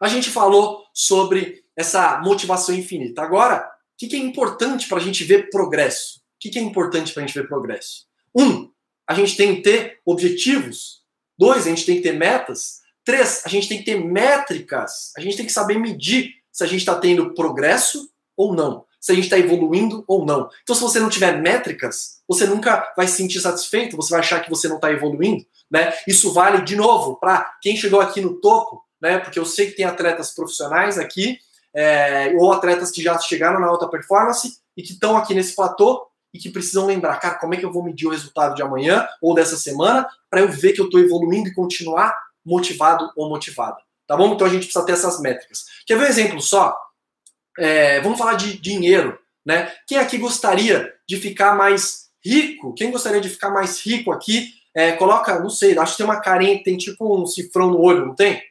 A 0.00 0.08
gente 0.08 0.30
falou 0.30 0.82
sobre 0.92 1.62
essa 1.76 2.20
motivação 2.20 2.74
infinita. 2.74 3.22
Agora, 3.22 3.60
o 3.64 3.96
que 3.96 4.16
é 4.16 4.18
importante 4.18 4.88
para 4.88 4.98
a 4.98 5.00
gente 5.00 5.22
ver 5.22 5.48
progresso? 5.48 6.18
O 6.18 6.50
que 6.50 6.58
é 6.58 6.62
importante 6.62 7.12
para 7.12 7.22
a 7.22 7.26
gente 7.26 7.38
ver 7.38 7.46
progresso? 7.46 8.06
Um, 8.34 8.68
a 9.08 9.14
gente 9.14 9.36
tem 9.36 9.54
que 9.54 9.62
ter 9.62 10.00
objetivos. 10.04 11.04
Dois, 11.38 11.68
a 11.68 11.70
gente 11.70 11.86
tem 11.86 11.98
que 11.98 12.02
ter 12.02 12.14
metas. 12.14 12.82
Três, 13.04 13.42
a 13.44 13.48
gente 13.48 13.68
tem 13.68 13.78
que 13.78 13.84
ter 13.84 14.02
métricas. 14.02 15.12
A 15.16 15.20
gente 15.20 15.36
tem 15.36 15.46
que 15.46 15.52
saber 15.52 15.78
medir 15.78 16.32
se 16.50 16.64
a 16.64 16.66
gente 16.66 16.80
está 16.80 16.94
tendo 16.94 17.34
progresso 17.34 18.08
ou 18.36 18.54
não. 18.54 18.84
Se 19.00 19.12
a 19.12 19.14
gente 19.14 19.24
está 19.24 19.38
evoluindo 19.38 20.02
ou 20.08 20.24
não. 20.24 20.48
Então, 20.62 20.74
se 20.74 20.80
você 20.80 20.98
não 20.98 21.10
tiver 21.10 21.40
métricas, 21.40 22.20
você 22.26 22.46
nunca 22.46 22.92
vai 22.96 23.06
se 23.06 23.16
sentir 23.16 23.40
satisfeito, 23.40 23.96
você 23.96 24.10
vai 24.10 24.20
achar 24.20 24.40
que 24.40 24.48
você 24.48 24.66
não 24.66 24.76
está 24.76 24.90
evoluindo. 24.90 25.44
Né? 25.70 25.92
Isso 26.08 26.32
vale, 26.32 26.62
de 26.62 26.74
novo, 26.74 27.16
para 27.16 27.44
quem 27.60 27.76
chegou 27.76 28.00
aqui 28.00 28.20
no 28.22 28.40
topo, 28.40 28.82
né? 29.00 29.18
porque 29.18 29.38
eu 29.38 29.44
sei 29.44 29.66
que 29.66 29.76
tem 29.76 29.84
atletas 29.84 30.34
profissionais 30.34 30.98
aqui, 30.98 31.38
é, 31.74 32.32
ou 32.36 32.52
atletas 32.52 32.90
que 32.90 33.02
já 33.02 33.18
chegaram 33.18 33.60
na 33.60 33.66
alta 33.66 33.88
performance 33.88 34.56
e 34.76 34.82
que 34.82 34.92
estão 34.92 35.16
aqui 35.16 35.34
nesse 35.34 35.54
platô 35.54 36.06
e 36.32 36.38
que 36.38 36.50
precisam 36.50 36.86
lembrar, 36.86 37.18
cara, 37.20 37.34
como 37.34 37.54
é 37.54 37.56
que 37.56 37.64
eu 37.64 37.72
vou 37.72 37.82
medir 37.82 38.06
o 38.06 38.10
resultado 38.10 38.54
de 38.54 38.62
amanhã 38.62 39.06
ou 39.20 39.34
dessa 39.34 39.56
semana 39.56 40.08
para 40.30 40.40
eu 40.40 40.48
ver 40.48 40.72
que 40.72 40.80
eu 40.80 40.86
estou 40.86 41.00
evoluindo 41.00 41.48
e 41.48 41.54
continuar 41.54 42.16
motivado 42.44 43.10
ou 43.16 43.28
motivada. 43.28 43.78
Tá 44.06 44.16
bom? 44.16 44.34
Então 44.34 44.46
a 44.46 44.50
gente 44.50 44.64
precisa 44.64 44.84
ter 44.84 44.92
essas 44.92 45.20
métricas. 45.20 45.64
Quer 45.86 45.98
ver 45.98 46.04
um 46.04 46.08
exemplo 46.08 46.40
só? 46.40 46.76
É, 47.58 48.00
vamos 48.00 48.18
falar 48.18 48.34
de 48.34 48.58
dinheiro, 48.58 49.18
né? 49.44 49.72
Quem 49.86 49.98
aqui 49.98 50.18
gostaria 50.18 50.92
de 51.08 51.16
ficar 51.16 51.54
mais 51.54 52.08
rico? 52.24 52.74
Quem 52.74 52.90
gostaria 52.90 53.20
de 53.20 53.28
ficar 53.28 53.50
mais 53.50 53.80
rico 53.80 54.12
aqui? 54.12 54.52
É, 54.74 54.92
coloca, 54.92 55.38
não 55.38 55.48
sei, 55.48 55.78
acho 55.78 55.92
que 55.92 55.98
tem 55.98 56.06
uma 56.06 56.20
carinha 56.20 56.62
tem 56.62 56.76
tipo 56.76 57.16
um 57.16 57.26
cifrão 57.26 57.70
no 57.70 57.80
olho, 57.80 58.06
não 58.06 58.14
tem? 58.14 58.42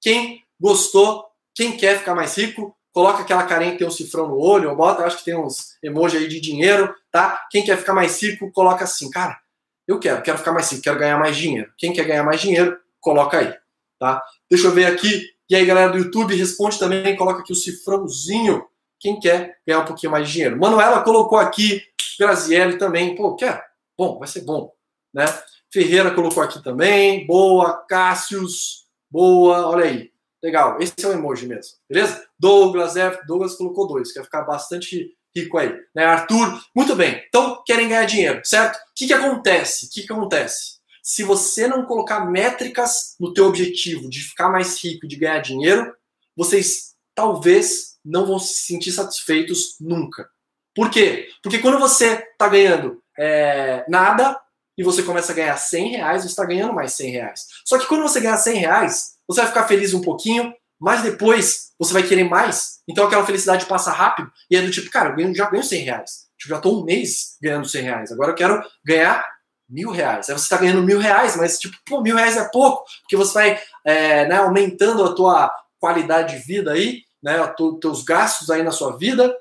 Quem 0.00 0.42
gostou, 0.60 1.24
quem 1.54 1.76
quer 1.76 1.98
ficar 1.98 2.16
mais 2.16 2.36
rico, 2.36 2.76
coloca 2.92 3.22
aquela 3.22 3.44
carinha 3.44 3.72
que 3.72 3.78
tem 3.78 3.86
um 3.86 3.92
cifrão 3.92 4.26
no 4.26 4.38
olho, 4.38 4.70
ou 4.70 4.76
bota, 4.76 5.04
acho 5.04 5.18
que 5.18 5.24
tem 5.26 5.36
uns 5.36 5.76
emoji 5.82 6.16
aí 6.16 6.26
de 6.26 6.40
dinheiro, 6.40 6.92
tá? 7.12 7.46
Quem 7.50 7.64
quer 7.64 7.78
ficar 7.78 7.94
mais 7.94 8.20
rico, 8.20 8.50
coloca 8.50 8.82
assim, 8.82 9.08
cara, 9.08 9.38
eu 9.86 10.00
quero, 10.00 10.20
quero 10.20 10.38
ficar 10.38 10.52
mais 10.52 10.68
rico, 10.70 10.82
quero 10.82 10.98
ganhar 10.98 11.18
mais 11.18 11.36
dinheiro. 11.36 11.72
Quem 11.78 11.92
quer 11.92 12.04
ganhar 12.04 12.24
mais 12.24 12.40
dinheiro, 12.40 12.76
coloca 13.00 13.38
aí, 13.38 13.54
tá? 13.98 14.22
Deixa 14.50 14.66
eu 14.66 14.72
ver 14.72 14.86
aqui. 14.86 15.24
E 15.50 15.56
aí, 15.56 15.64
galera 15.64 15.92
do 15.92 15.98
YouTube, 15.98 16.34
responde 16.34 16.78
também, 16.78 17.16
coloca 17.16 17.40
aqui 17.40 17.52
o 17.52 17.56
cifrãozinho. 17.56 18.66
Quem 19.00 19.18
quer 19.18 19.58
ganhar 19.66 19.80
um 19.80 19.84
pouquinho 19.84 20.12
mais 20.12 20.26
de 20.26 20.32
dinheiro? 20.34 20.58
Manuela 20.58 21.02
colocou 21.02 21.38
aqui, 21.38 21.82
Graziele 22.18 22.76
também. 22.76 23.14
Pô, 23.14 23.36
quer? 23.36 23.64
Bom, 23.96 24.18
vai 24.18 24.28
ser 24.28 24.42
bom, 24.42 24.72
né? 25.14 25.24
Ferreira 25.72 26.10
colocou 26.10 26.42
aqui 26.42 26.62
também. 26.62 27.26
Boa. 27.26 27.84
Cássius, 27.88 28.86
boa. 29.10 29.68
Olha 29.68 29.84
aí. 29.84 30.10
Legal. 30.42 30.78
Esse 30.80 30.94
é 31.02 31.08
o 31.08 31.12
emoji 31.12 31.46
mesmo, 31.46 31.74
beleza? 31.88 32.24
Douglas, 32.38 32.96
F. 32.96 33.26
Douglas 33.26 33.54
colocou 33.54 33.86
dois. 33.86 34.12
Quer 34.12 34.24
ficar 34.24 34.42
bastante 34.42 35.16
rico 35.34 35.58
aí. 35.58 35.74
Né? 35.94 36.04
Arthur, 36.04 36.60
muito 36.74 36.94
bem. 36.94 37.22
Então, 37.28 37.62
querem 37.66 37.88
ganhar 37.88 38.04
dinheiro, 38.04 38.40
certo? 38.44 38.76
O 38.76 38.80
que, 38.94 39.06
que 39.06 39.12
acontece? 39.12 39.86
O 39.86 39.90
que, 39.90 40.02
que 40.02 40.12
acontece? 40.12 40.77
Se 41.08 41.22
você 41.22 41.66
não 41.66 41.86
colocar 41.86 42.30
métricas 42.30 43.16
no 43.18 43.32
teu 43.32 43.46
objetivo 43.46 44.10
de 44.10 44.20
ficar 44.20 44.50
mais 44.50 44.78
rico 44.84 45.06
e 45.06 45.08
de 45.08 45.16
ganhar 45.16 45.38
dinheiro, 45.38 45.90
vocês 46.36 46.96
talvez 47.14 47.94
não 48.04 48.26
vão 48.26 48.38
se 48.38 48.66
sentir 48.66 48.92
satisfeitos 48.92 49.76
nunca. 49.80 50.28
Por 50.74 50.90
quê? 50.90 51.26
Porque 51.42 51.60
quando 51.60 51.78
você 51.78 52.12
está 52.30 52.46
ganhando 52.46 53.02
é, 53.18 53.86
nada 53.88 54.38
e 54.76 54.84
você 54.84 55.02
começa 55.02 55.32
a 55.32 55.34
ganhar 55.34 55.56
100 55.56 55.92
reais, 55.92 56.22
você 56.24 56.28
está 56.28 56.44
ganhando 56.44 56.74
mais 56.74 56.92
100 56.92 57.10
reais. 57.10 57.46
Só 57.64 57.78
que 57.78 57.86
quando 57.86 58.02
você 58.02 58.20
ganhar 58.20 58.36
100 58.36 58.58
reais, 58.58 59.14
você 59.26 59.40
vai 59.40 59.48
ficar 59.48 59.66
feliz 59.66 59.94
um 59.94 60.02
pouquinho, 60.02 60.52
mas 60.78 61.02
depois 61.02 61.70
você 61.78 61.94
vai 61.94 62.02
querer 62.02 62.24
mais. 62.24 62.80
Então 62.86 63.06
aquela 63.06 63.24
felicidade 63.24 63.64
passa 63.64 63.90
rápido 63.90 64.30
e 64.50 64.56
é 64.58 64.60
do 64.60 64.70
tipo, 64.70 64.90
cara, 64.90 65.18
eu 65.18 65.34
já 65.34 65.48
ganho 65.48 65.64
100 65.64 65.84
reais. 65.84 66.28
Tipo, 66.38 66.50
já 66.50 66.56
estou 66.58 66.82
um 66.82 66.84
mês 66.84 67.38
ganhando 67.40 67.66
100 67.66 67.82
reais. 67.82 68.12
Agora 68.12 68.32
eu 68.32 68.36
quero 68.36 68.62
ganhar 68.84 69.24
mil 69.68 69.90
reais. 69.90 70.28
Aí 70.28 70.36
você 70.36 70.44
está 70.44 70.56
ganhando 70.56 70.82
mil 70.82 70.98
reais, 70.98 71.36
mas 71.36 71.58
tipo, 71.58 71.76
pô, 71.84 72.00
mil 72.00 72.16
reais 72.16 72.36
é 72.36 72.48
pouco, 72.48 72.84
porque 73.02 73.16
você 73.16 73.34
vai 73.34 73.62
é, 73.84 74.26
né, 74.26 74.36
aumentando 74.36 75.04
a 75.04 75.14
tua 75.14 75.52
qualidade 75.78 76.36
de 76.36 76.42
vida 76.44 76.72
aí, 76.72 77.02
né, 77.22 77.40
os 77.42 77.80
teus 77.80 78.02
gastos 78.02 78.50
aí 78.50 78.62
na 78.62 78.70
sua 78.70 78.96
vida. 78.96 79.34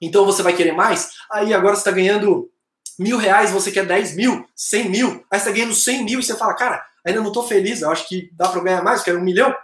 Então 0.00 0.24
você 0.24 0.42
vai 0.42 0.54
querer 0.54 0.72
mais. 0.72 1.10
Aí 1.32 1.54
agora 1.54 1.74
você 1.74 1.80
está 1.80 1.90
ganhando 1.90 2.50
mil 2.98 3.16
reais, 3.16 3.50
você 3.50 3.72
quer 3.72 3.86
10 3.86 4.16
mil, 4.16 4.46
100 4.54 4.88
mil, 4.88 5.08
aí 5.30 5.38
você 5.38 5.48
está 5.48 5.50
ganhando 5.50 5.74
100 5.74 6.04
mil 6.04 6.20
e 6.20 6.22
você 6.22 6.36
fala, 6.36 6.54
cara, 6.54 6.84
ainda 7.04 7.20
não 7.20 7.28
estou 7.28 7.46
feliz, 7.46 7.82
eu 7.82 7.90
acho 7.90 8.06
que 8.08 8.30
dá 8.32 8.48
para 8.48 8.62
ganhar 8.62 8.82
mais, 8.82 9.00
eu 9.00 9.04
quero 9.04 9.18
um 9.18 9.24
milhão. 9.24 9.54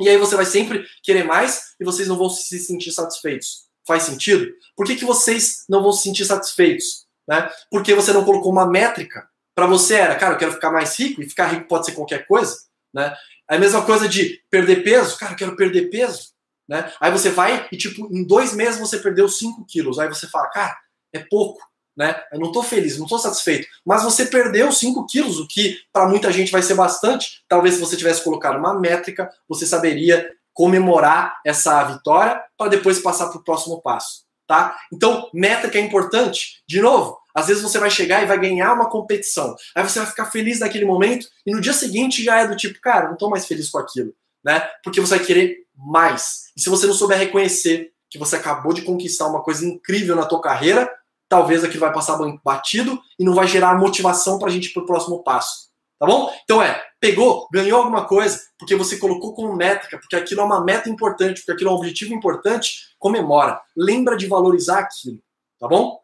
E 0.00 0.08
aí 0.08 0.16
você 0.16 0.34
vai 0.34 0.44
sempre 0.44 0.84
querer 1.02 1.24
mais 1.24 1.74
e 1.78 1.84
vocês 1.84 2.08
não 2.08 2.16
vão 2.16 2.28
se 2.28 2.58
sentir 2.58 2.90
satisfeitos. 2.90 3.64
Faz 3.86 4.04
sentido? 4.04 4.52
Por 4.74 4.86
que, 4.86 4.96
que 4.96 5.04
vocês 5.04 5.64
não 5.68 5.82
vão 5.82 5.92
se 5.92 6.02
sentir 6.02 6.24
satisfeitos? 6.24 7.06
Né? 7.28 7.48
Porque 7.70 7.94
você 7.94 8.12
não 8.12 8.24
colocou 8.24 8.50
uma 8.50 8.66
métrica 8.66 9.28
para 9.54 9.66
você 9.66 9.94
era, 9.94 10.16
cara, 10.16 10.34
eu 10.34 10.38
quero 10.38 10.52
ficar 10.52 10.70
mais 10.70 10.98
rico, 10.98 11.22
e 11.22 11.28
ficar 11.28 11.46
rico 11.46 11.68
pode 11.68 11.86
ser 11.86 11.92
qualquer 11.92 12.26
coisa, 12.26 12.56
né? 12.92 13.14
É 13.48 13.56
a 13.56 13.58
mesma 13.58 13.82
coisa 13.82 14.08
de 14.08 14.42
perder 14.50 14.82
peso, 14.82 15.18
cara, 15.18 15.32
eu 15.32 15.36
quero 15.36 15.56
perder 15.56 15.90
peso, 15.90 16.32
né? 16.68 16.90
Aí 16.98 17.12
você 17.12 17.30
vai 17.30 17.68
e, 17.70 17.76
tipo, 17.76 18.08
em 18.10 18.24
dois 18.24 18.54
meses 18.54 18.80
você 18.80 18.98
perdeu 18.98 19.28
5 19.28 19.66
quilos. 19.66 19.98
Aí 19.98 20.08
você 20.08 20.26
fala, 20.26 20.48
cara, 20.48 20.76
é 21.12 21.18
pouco, 21.18 21.60
né? 21.96 22.22
Eu 22.32 22.40
não 22.40 22.50
tô 22.50 22.62
feliz, 22.62 22.98
não 22.98 23.06
tô 23.06 23.18
satisfeito. 23.18 23.68
Mas 23.84 24.02
você 24.02 24.26
perdeu 24.26 24.72
5 24.72 25.06
quilos, 25.06 25.38
o 25.38 25.46
que 25.46 25.78
para 25.92 26.08
muita 26.08 26.32
gente 26.32 26.50
vai 26.50 26.62
ser 26.62 26.74
bastante. 26.74 27.44
Talvez 27.46 27.74
se 27.74 27.80
você 27.80 27.96
tivesse 27.96 28.24
colocado 28.24 28.58
uma 28.58 28.78
métrica, 28.80 29.30
você 29.46 29.66
saberia 29.66 30.30
comemorar 30.54 31.38
essa 31.44 31.82
vitória 31.84 32.42
para 32.56 32.70
depois 32.70 33.00
passar 33.00 33.28
para 33.28 33.38
o 33.38 33.44
próximo 33.44 33.82
passo, 33.82 34.23
tá? 34.46 34.76
Então, 34.92 35.28
métrica 35.32 35.78
é 35.78 35.80
importante. 35.80 36.62
De 36.66 36.80
novo, 36.80 37.18
às 37.34 37.48
vezes 37.48 37.62
você 37.62 37.78
vai 37.78 37.90
chegar 37.90 38.22
e 38.22 38.26
vai 38.26 38.38
ganhar 38.38 38.72
uma 38.72 38.88
competição. 38.88 39.54
Aí 39.74 39.82
você 39.82 39.98
vai 39.98 40.08
ficar 40.08 40.26
feliz 40.26 40.60
naquele 40.60 40.84
momento 40.84 41.26
e 41.44 41.52
no 41.52 41.60
dia 41.60 41.72
seguinte 41.72 42.22
já 42.22 42.40
é 42.40 42.46
do 42.46 42.56
tipo, 42.56 42.80
cara, 42.80 43.08
não 43.08 43.16
tô 43.16 43.28
mais 43.28 43.46
feliz 43.46 43.68
com 43.70 43.78
aquilo, 43.78 44.14
né? 44.44 44.60
Porque 44.82 45.00
você 45.00 45.16
vai 45.16 45.26
querer 45.26 45.58
mais. 45.76 46.44
E 46.56 46.60
se 46.60 46.70
você 46.70 46.86
não 46.86 46.94
souber 46.94 47.18
reconhecer 47.18 47.92
que 48.08 48.18
você 48.18 48.36
acabou 48.36 48.72
de 48.72 48.82
conquistar 48.82 49.26
uma 49.26 49.42
coisa 49.42 49.66
incrível 49.66 50.14
na 50.14 50.24
tua 50.24 50.40
carreira, 50.40 50.88
talvez 51.28 51.64
aquilo 51.64 51.80
vai 51.80 51.92
passar 51.92 52.16
batido 52.44 53.00
e 53.18 53.24
não 53.24 53.34
vai 53.34 53.48
gerar 53.48 53.76
motivação 53.76 54.38
para 54.38 54.48
a 54.48 54.52
gente 54.52 54.66
ir 54.68 54.72
para 54.72 54.84
o 54.84 54.86
próximo 54.86 55.22
passo. 55.24 55.73
Tá 55.98 56.06
bom? 56.06 56.32
Então 56.42 56.60
é, 56.60 56.82
pegou, 57.00 57.48
ganhou 57.52 57.78
alguma 57.78 58.06
coisa, 58.06 58.40
porque 58.58 58.74
você 58.74 58.98
colocou 58.98 59.34
como 59.34 59.54
métrica, 59.54 59.98
porque 59.98 60.16
aquilo 60.16 60.40
é 60.40 60.44
uma 60.44 60.64
meta 60.64 60.88
importante, 60.88 61.40
porque 61.40 61.52
aquilo 61.52 61.70
é 61.70 61.72
um 61.72 61.76
objetivo 61.76 62.12
importante, 62.12 62.94
comemora. 62.98 63.60
Lembra 63.76 64.16
de 64.16 64.26
valorizar 64.26 64.80
aquilo. 64.80 65.20
Tá 65.58 65.68
bom? 65.68 66.00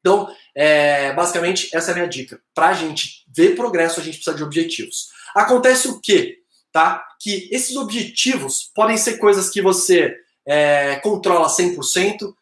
Então, 0.00 0.28
é, 0.54 1.12
basicamente, 1.14 1.74
essa 1.74 1.90
é 1.90 1.92
a 1.92 1.94
minha 1.94 2.08
dica. 2.08 2.40
Para 2.54 2.68
a 2.68 2.74
gente 2.74 3.24
ver 3.34 3.56
progresso, 3.56 4.00
a 4.00 4.02
gente 4.02 4.16
precisa 4.16 4.36
de 4.36 4.44
objetivos. 4.44 5.08
Acontece 5.34 5.88
o 5.88 6.00
quê? 6.00 6.38
Tá? 6.70 7.04
Que 7.20 7.48
esses 7.50 7.74
objetivos 7.76 8.70
podem 8.74 8.98
ser 8.98 9.16
coisas 9.16 9.48
que 9.48 9.62
você 9.62 10.14
é, 10.46 10.96
controla 10.96 11.48
100%, 11.48 12.34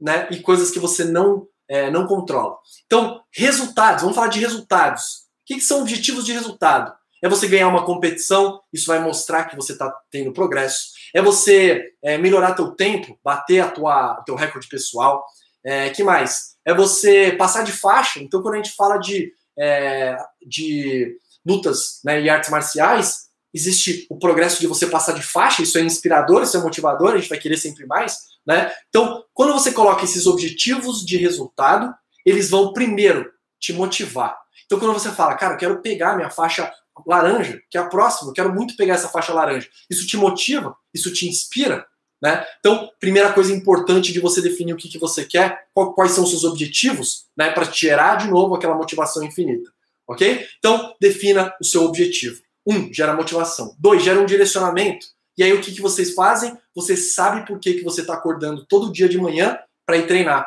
né? 0.00 0.28
E 0.30 0.40
coisas 0.40 0.70
que 0.70 0.78
você 0.78 1.04
não, 1.04 1.46
é, 1.68 1.90
não 1.90 2.06
controla. 2.06 2.56
Então, 2.86 3.20
resultados, 3.32 4.02
vamos 4.02 4.14
falar 4.14 4.28
de 4.28 4.38
resultados. 4.38 5.27
Que, 5.48 5.56
que 5.56 5.60
são 5.60 5.80
objetivos 5.80 6.24
de 6.24 6.32
resultado? 6.32 6.92
É 7.20 7.28
você 7.28 7.48
ganhar 7.48 7.66
uma 7.66 7.84
competição, 7.84 8.60
isso 8.72 8.86
vai 8.86 9.00
mostrar 9.00 9.46
que 9.46 9.56
você 9.56 9.72
está 9.72 9.92
tendo 10.08 10.32
progresso. 10.32 10.90
É 11.12 11.20
você 11.20 11.92
é, 12.04 12.16
melhorar 12.16 12.54
teu 12.54 12.70
tempo, 12.70 13.18
bater 13.24 13.58
a 13.58 13.68
tua, 13.68 14.22
teu 14.24 14.36
recorde 14.36 14.68
pessoal. 14.68 15.24
É, 15.64 15.90
que 15.90 16.04
mais? 16.04 16.56
é 16.68 16.74
você 16.74 17.32
passar 17.32 17.62
de 17.62 17.72
faixa. 17.72 18.20
Então, 18.20 18.42
quando 18.42 18.54
a 18.54 18.56
gente 18.58 18.76
fala 18.76 18.98
de, 18.98 19.32
é, 19.58 20.18
de 20.46 21.16
lutas 21.46 22.00
né, 22.04 22.20
e 22.20 22.28
artes 22.28 22.50
marciais, 22.50 23.28
existe 23.54 24.06
o 24.10 24.18
progresso 24.18 24.60
de 24.60 24.66
você 24.66 24.86
passar 24.86 25.14
de 25.14 25.22
faixa, 25.22 25.62
isso 25.62 25.78
é 25.78 25.80
inspirador, 25.80 26.42
isso 26.42 26.58
é 26.58 26.60
motivador, 26.60 27.14
a 27.14 27.16
gente 27.16 27.30
vai 27.30 27.38
querer 27.38 27.56
sempre 27.56 27.86
mais, 27.86 28.18
né? 28.46 28.70
Então, 28.90 29.24
quando 29.32 29.54
você 29.54 29.72
coloca 29.72 30.04
esses 30.04 30.26
objetivos 30.26 31.02
de 31.06 31.16
resultado, 31.16 31.90
eles 32.26 32.50
vão 32.50 32.74
primeiro 32.74 33.32
te 33.58 33.72
motivar. 33.72 34.38
Então, 34.68 34.78
quando 34.78 34.92
você 34.92 35.10
fala, 35.10 35.34
cara, 35.34 35.54
eu 35.54 35.58
quero 35.58 35.80
pegar 35.80 36.14
minha 36.14 36.28
faixa 36.28 36.70
laranja, 37.06 37.58
que 37.70 37.78
é 37.78 37.80
a 37.80 37.88
próxima, 37.88 38.28
eu 38.28 38.34
quero 38.34 38.54
muito 38.54 38.76
pegar 38.76 38.94
essa 38.94 39.08
faixa 39.08 39.32
laranja, 39.32 39.66
isso 39.88 40.06
te 40.06 40.16
motiva, 40.16 40.76
isso 40.92 41.10
te 41.10 41.26
inspira, 41.26 41.86
né? 42.20 42.44
Então, 42.58 42.90
primeira 43.00 43.32
coisa 43.32 43.50
importante 43.54 44.12
de 44.12 44.20
você 44.20 44.42
definir 44.42 44.74
o 44.74 44.76
que, 44.76 44.88
que 44.88 44.98
você 44.98 45.24
quer, 45.24 45.66
quais 45.72 46.12
são 46.12 46.24
os 46.24 46.30
seus 46.30 46.44
objetivos, 46.44 47.26
né, 47.36 47.50
para 47.50 47.64
te 47.64 47.86
gerar 47.86 48.16
de 48.16 48.28
novo 48.28 48.54
aquela 48.54 48.74
motivação 48.74 49.22
infinita, 49.24 49.70
ok? 50.06 50.46
Então, 50.58 50.94
defina 51.00 51.54
o 51.60 51.64
seu 51.64 51.84
objetivo. 51.84 52.42
Um, 52.66 52.92
gera 52.92 53.14
motivação. 53.14 53.74
Dois, 53.78 54.02
gera 54.02 54.20
um 54.20 54.26
direcionamento. 54.26 55.06
E 55.38 55.42
aí, 55.42 55.52
o 55.54 55.60
que, 55.62 55.72
que 55.72 55.80
vocês 55.80 56.12
fazem? 56.12 56.54
Você 56.74 56.96
sabe 56.96 57.46
por 57.46 57.58
que, 57.58 57.74
que 57.74 57.84
você 57.84 58.02
está 58.02 58.12
acordando 58.12 58.66
todo 58.66 58.92
dia 58.92 59.08
de 59.08 59.16
manhã 59.16 59.58
para 59.86 59.96
ir 59.96 60.06
treinar. 60.06 60.46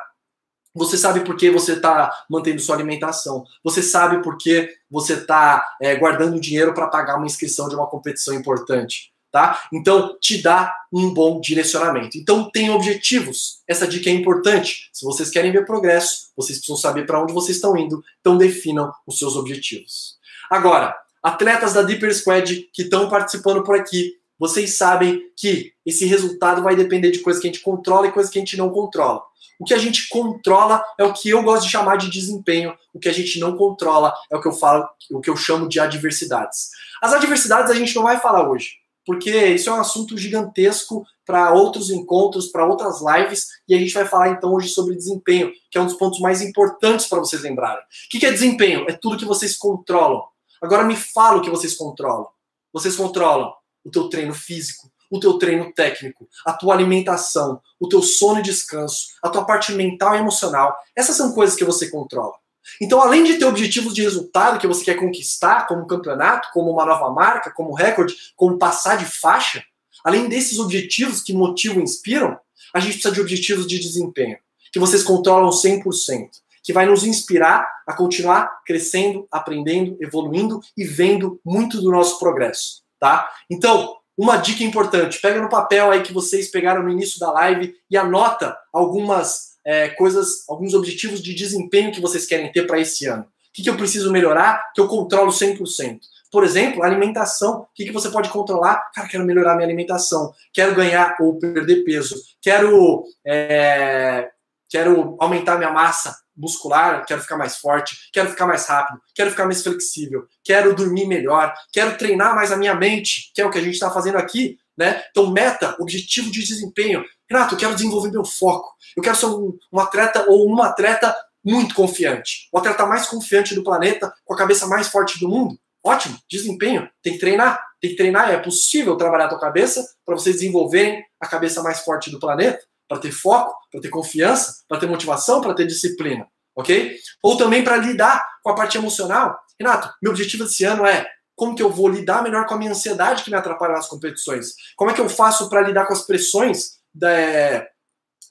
Você 0.74 0.98
sabe 0.98 1.22
por 1.22 1.36
que 1.36 1.52
você 1.52 1.74
está 1.74 2.12
mantendo 2.30 2.62
sua 2.62 2.76
alimentação. 2.76 3.44
Você 3.64 3.82
sabe 3.82 4.22
por 4.24 4.38
que 4.38 4.70
você 4.90 5.14
está 5.14 5.64
é, 5.82 5.96
guardando 5.96 6.40
dinheiro 6.40 6.74
para 6.74 6.88
pagar 6.88 7.18
uma 7.18 7.26
inscrição 7.26 7.68
de 7.68 7.76
uma 7.76 7.88
competição 7.88 8.34
importante 8.34 9.12
tá? 9.32 9.64
Então, 9.72 10.18
te 10.20 10.42
dá 10.42 10.76
um 10.92 11.14
bom 11.14 11.40
direcionamento. 11.40 12.18
Então, 12.18 12.52
tem 12.52 12.70
objetivos. 12.70 13.62
Essa 13.68 13.88
dica 13.88 14.10
é 14.10 14.14
importante. 14.14 14.90
Se 14.92 15.06
vocês 15.06 15.30
querem 15.30 15.52
ver 15.52 15.66
progresso, 15.66 16.32
vocês 16.36 16.58
precisam 16.58 16.76
saber 16.76 17.06
para 17.06 17.22
onde 17.22 17.34
vocês 17.34 17.56
estão 17.56 17.78
indo, 17.78 18.04
então 18.20 18.38
definam 18.38 18.92
os 19.08 19.18
seus 19.18 19.36
objetivos. 19.36 20.18
Agora, 20.50 20.96
atletas 21.24 21.74
da 21.74 21.82
Deeper 21.82 22.14
Squad 22.14 22.70
que 22.74 22.84
estão 22.84 23.10
participando 23.10 23.64
por 23.64 23.76
aqui, 23.76 24.16
vocês 24.42 24.76
sabem 24.76 25.22
que 25.38 25.72
esse 25.86 26.04
resultado 26.08 26.64
vai 26.64 26.76
depender 26.76 27.12
de 27.12 27.20
coisas 27.20 27.40
que 27.40 27.48
a 27.48 27.52
gente 27.52 27.64
controla 27.64 28.08
e 28.08 28.12
coisas 28.12 28.32
que 28.32 28.40
a 28.40 28.42
gente 28.42 28.58
não 28.58 28.72
controla. 28.72 29.22
O 29.60 29.66
que 29.66 29.76
a 29.76 29.78
gente 29.78 30.10
controla 30.10 30.84
é 30.98 31.04
o 31.04 31.14
que 31.14 31.30
eu 31.30 31.44
gosto 31.44 31.66
de 31.66 31.72
chamar 31.72 31.98
de 31.98 32.10
desempenho. 32.10 32.76
O 32.92 33.00
que 33.00 33.08
a 33.08 33.14
gente 33.14 33.40
não 33.40 33.56
controla 33.56 34.12
é 34.32 34.36
o 34.36 34.42
que 34.42 34.48
eu 34.48 34.54
falo, 34.54 34.90
o 35.12 35.22
que 35.22 35.30
eu 35.30 35.38
chamo 35.38 35.70
de 35.70 35.80
adversidades. 35.80 36.72
As 37.04 37.14
adversidades 37.14 37.70
a 37.70 37.76
gente 37.76 37.96
não 37.96 38.02
vai 38.02 38.20
falar 38.20 38.50
hoje 38.50 38.82
porque 39.06 39.48
isso 39.48 39.70
é 39.70 39.74
um 39.74 39.80
assunto 39.80 40.18
gigantesco 40.18 41.06
para 41.26 41.54
outros 41.54 41.90
encontros, 41.90 42.48
para 42.48 42.68
outras 42.68 43.02
lives, 43.02 43.48
e 43.68 43.74
a 43.74 43.78
gente 43.78 43.94
vai 43.94 44.06
falar 44.06 44.30
então 44.30 44.54
hoje 44.54 44.70
sobre 44.70 44.96
desempenho, 44.96 45.52
que 45.70 45.78
é 45.78 45.82
um 45.82 45.86
dos 45.86 45.96
pontos 45.96 46.20
mais 46.20 46.42
importantes 46.42 47.08
para 47.08 47.20
vocês 47.20 47.42
lembrarem. 47.42 47.82
O 47.82 48.20
que 48.20 48.26
é 48.26 48.32
desempenho? 48.32 48.86
É 48.88 48.94
tudo 48.94 49.18
que 49.18 49.26
vocês 49.26 49.58
controlam. 49.58 50.24
Agora 50.62 50.84
me 50.84 50.96
fala 50.96 51.38
o 51.38 51.42
que 51.42 51.50
vocês 51.50 51.76
controlam. 51.76 52.28
Vocês 52.72 52.96
controlam 52.96 53.52
o 53.84 53.92
teu 53.92 54.10
treino 54.10 54.34
físico, 54.34 54.92
o 55.10 55.20
teu 55.20 55.38
treino 55.38 55.74
técnico, 55.74 56.28
a 56.46 56.54
tua 56.54 56.74
alimentação, 56.74 57.62
o 57.80 57.90
teu 57.90 58.02
sono 58.02 58.40
e 58.40 58.44
descanso, 58.44 59.08
a 59.22 59.30
tua 59.30 59.44
parte 59.44 59.74
mental 59.74 60.16
e 60.16 60.20
emocional. 60.20 60.76
Essas 60.96 61.18
são 61.18 61.34
coisas 61.34 61.56
que 61.56 61.66
você 61.66 61.90
controla. 61.90 62.34
Então, 62.80 63.02
além 63.02 63.24
de 63.24 63.38
ter 63.38 63.46
objetivos 63.46 63.94
de 63.94 64.02
resultado 64.02 64.60
que 64.60 64.68
você 64.68 64.86
quer 64.86 64.96
conquistar, 64.96 65.68
como 65.68 65.88
campeonato, 65.88 66.50
como 66.54 66.72
uma 66.72 66.86
nova 66.86 67.10
marca, 67.12 67.52
como 67.52 67.74
recorde, 67.74 68.16
como 68.36 68.58
passar 68.58 68.98
de 68.98 69.06
faixa, 69.06 69.64
além 70.04 70.30
desses 70.30 70.60
objetivos 70.60 71.22
que 71.22 71.34
motivam 71.34 71.80
e 71.80 71.84
inspiram, 71.84 72.40
a 72.74 72.80
gente 72.80 72.94
precisa 72.94 73.14
de 73.14 73.22
objetivos 73.22 73.68
de 73.68 73.80
desempenho, 73.80 74.38
que 74.72 74.80
vocês 74.80 75.04
controlam 75.04 75.50
100%, 75.50 76.30
que 76.64 76.72
vai 76.72 76.86
nos 76.86 77.04
inspirar 77.04 77.68
a 77.86 77.94
continuar 77.94 78.62
crescendo, 78.66 79.28
aprendendo, 79.32 79.98
evoluindo 80.00 80.62
e 80.78 80.86
vendo 80.86 81.40
muito 81.44 81.82
do 81.82 81.92
nosso 81.92 82.20
progresso, 82.20 82.84
tá? 83.02 83.28
Então, 83.50 83.96
uma 84.16 84.38
dica 84.38 84.64
importante, 84.64 85.20
pega 85.20 85.42
no 85.42 85.50
papel 85.50 85.90
aí 85.90 86.04
que 86.04 86.14
vocês 86.14 86.52
pegaram 86.52 86.84
no 86.84 86.92
início 86.92 87.20
da 87.20 87.32
live 87.32 87.74
e 87.90 87.98
anota 87.98 88.56
algumas 88.72 89.58
é, 89.66 89.90
coisas, 89.90 90.48
alguns 90.48 90.76
objetivos 90.76 91.22
de 91.22 91.34
desempenho 91.34 91.92
que 91.92 92.00
vocês 92.00 92.28
querem 92.28 92.52
ter 92.52 92.68
para 92.68 92.80
esse 92.80 93.08
ano. 93.08 93.24
O 93.24 93.28
que, 93.54 93.64
que 93.64 93.70
eu 93.70 93.76
preciso 93.76 94.12
melhorar 94.12 94.72
que 94.74 94.80
eu 94.80 94.88
controlo 94.88 95.32
100%? 95.32 96.00
Por 96.32 96.44
exemplo, 96.44 96.84
alimentação. 96.84 97.62
O 97.62 97.68
que, 97.74 97.86
que 97.86 97.92
você 97.92 98.10
pode 98.10 98.30
controlar? 98.30 98.90
Cara, 98.94 99.08
quero 99.08 99.26
melhorar 99.26 99.56
minha 99.56 99.68
alimentação. 99.68 100.32
Quero 100.54 100.76
ganhar 100.76 101.18
ou 101.20 101.38
perder 101.38 101.84
peso. 101.84 102.16
Quero, 102.42 103.04
é, 103.26 104.30
quero 104.70 105.18
aumentar 105.20 105.58
minha 105.58 105.72
massa 105.72 106.16
muscular. 106.36 107.06
Quero 107.06 107.22
ficar 107.22 107.38
mais 107.38 107.58
forte. 107.58 108.10
Quero 108.12 108.30
ficar 108.30 108.48
mais 108.48 108.66
rápido. 108.66 109.00
Quero 109.14 109.30
ficar 109.30 109.46
mais 109.46 109.64
flexível. 109.64 110.26
Quero 110.44 110.76
dormir 110.76 111.08
melhor. 111.08 111.54
Quero 111.72 111.98
treinar 111.98 112.36
mais 112.36 112.52
a 112.52 112.58
minha 112.58 112.76
mente, 112.76 113.32
que 113.34 113.42
é 113.42 113.46
o 113.46 113.52
que 113.52 113.58
a 113.58 113.62
gente 113.62 113.74
está 113.74 113.92
fazendo 113.92 114.18
aqui. 114.18 114.58
Né? 114.78 115.04
Então, 115.12 115.32
meta, 115.32 115.76
objetivo 115.80 116.32
de 116.32 116.44
desempenho. 116.44 117.04
Renato, 117.30 117.56
eu 117.56 117.60
quero 117.60 117.76
desenvolver 117.76 118.12
meu 118.12 118.26
foco. 118.26 118.74
Eu 118.96 119.04
quero 119.04 119.16
ser 119.16 119.28
um, 119.28 119.58
um 119.72 119.80
atleta 119.80 120.26
ou 120.28 120.46
uma 120.46 120.68
atleta 120.68 121.16
muito 121.44 121.76
confiante. 121.76 122.48
O 122.52 122.58
atleta 122.58 122.86
mais 122.86 123.08
confiante 123.08 123.56
do 123.56 123.64
planeta, 123.64 124.14
com 124.26 124.34
a 124.34 124.38
cabeça 124.38 124.68
mais 124.68 124.88
forte 124.88 125.20
do 125.20 125.28
mundo. 125.28 125.58
Ótimo, 125.84 126.18
desempenho. 126.30 126.88
Tem 127.02 127.14
que 127.14 127.20
treinar. 127.20 127.60
Tem 127.80 127.92
que 127.92 127.98
treinar. 127.98 128.30
É 128.30 128.38
possível 128.38 128.96
trabalhar 128.96 129.26
a 129.26 129.30
tua 129.30 129.40
cabeça 129.40 129.84
para 130.06 130.16
vocês 130.16 130.36
desenvolverem 130.36 131.04
a 131.20 131.28
cabeça 131.28 131.64
mais 131.64 131.80
forte 131.80 132.12
do 132.12 132.20
planeta, 132.20 132.62
para 132.92 133.00
ter 133.00 133.12
foco, 133.14 133.56
para 133.72 133.80
ter 133.80 133.88
confiança, 133.88 134.66
para 134.68 134.78
ter 134.78 134.86
motivação, 134.86 135.40
para 135.40 135.54
ter 135.54 135.66
disciplina. 135.66 136.28
Ok? 136.54 136.98
Ou 137.24 137.38
também 137.38 137.64
para 137.64 137.78
lidar 137.78 138.22
com 138.44 138.50
a 138.50 138.54
parte 138.54 138.78
emocional. 138.78 139.40
Renato, 139.58 139.90
meu 140.04 140.12
objetivo 140.12 140.44
esse 140.44 140.66
ano 140.66 140.86
é 140.86 141.10
como 141.34 141.56
que 141.56 141.64
eu 141.64 141.70
vou 141.70 141.88
lidar 141.88 142.22
melhor 142.22 142.46
com 142.46 142.54
a 142.54 142.58
minha 142.58 142.72
ansiedade 142.72 143.24
que 143.24 143.32
me 143.32 143.38
atrapalha 143.38 143.76
nas 143.76 143.88
competições? 143.88 144.56
Como 144.76 144.92
é 144.92 144.94
que 144.94 145.00
eu 145.00 145.08
faço 145.08 145.48
para 145.48 145.62
lidar 145.62 145.86
com 145.86 145.94
as 145.94 146.06
pressões 146.06 146.82
da, 146.94 147.66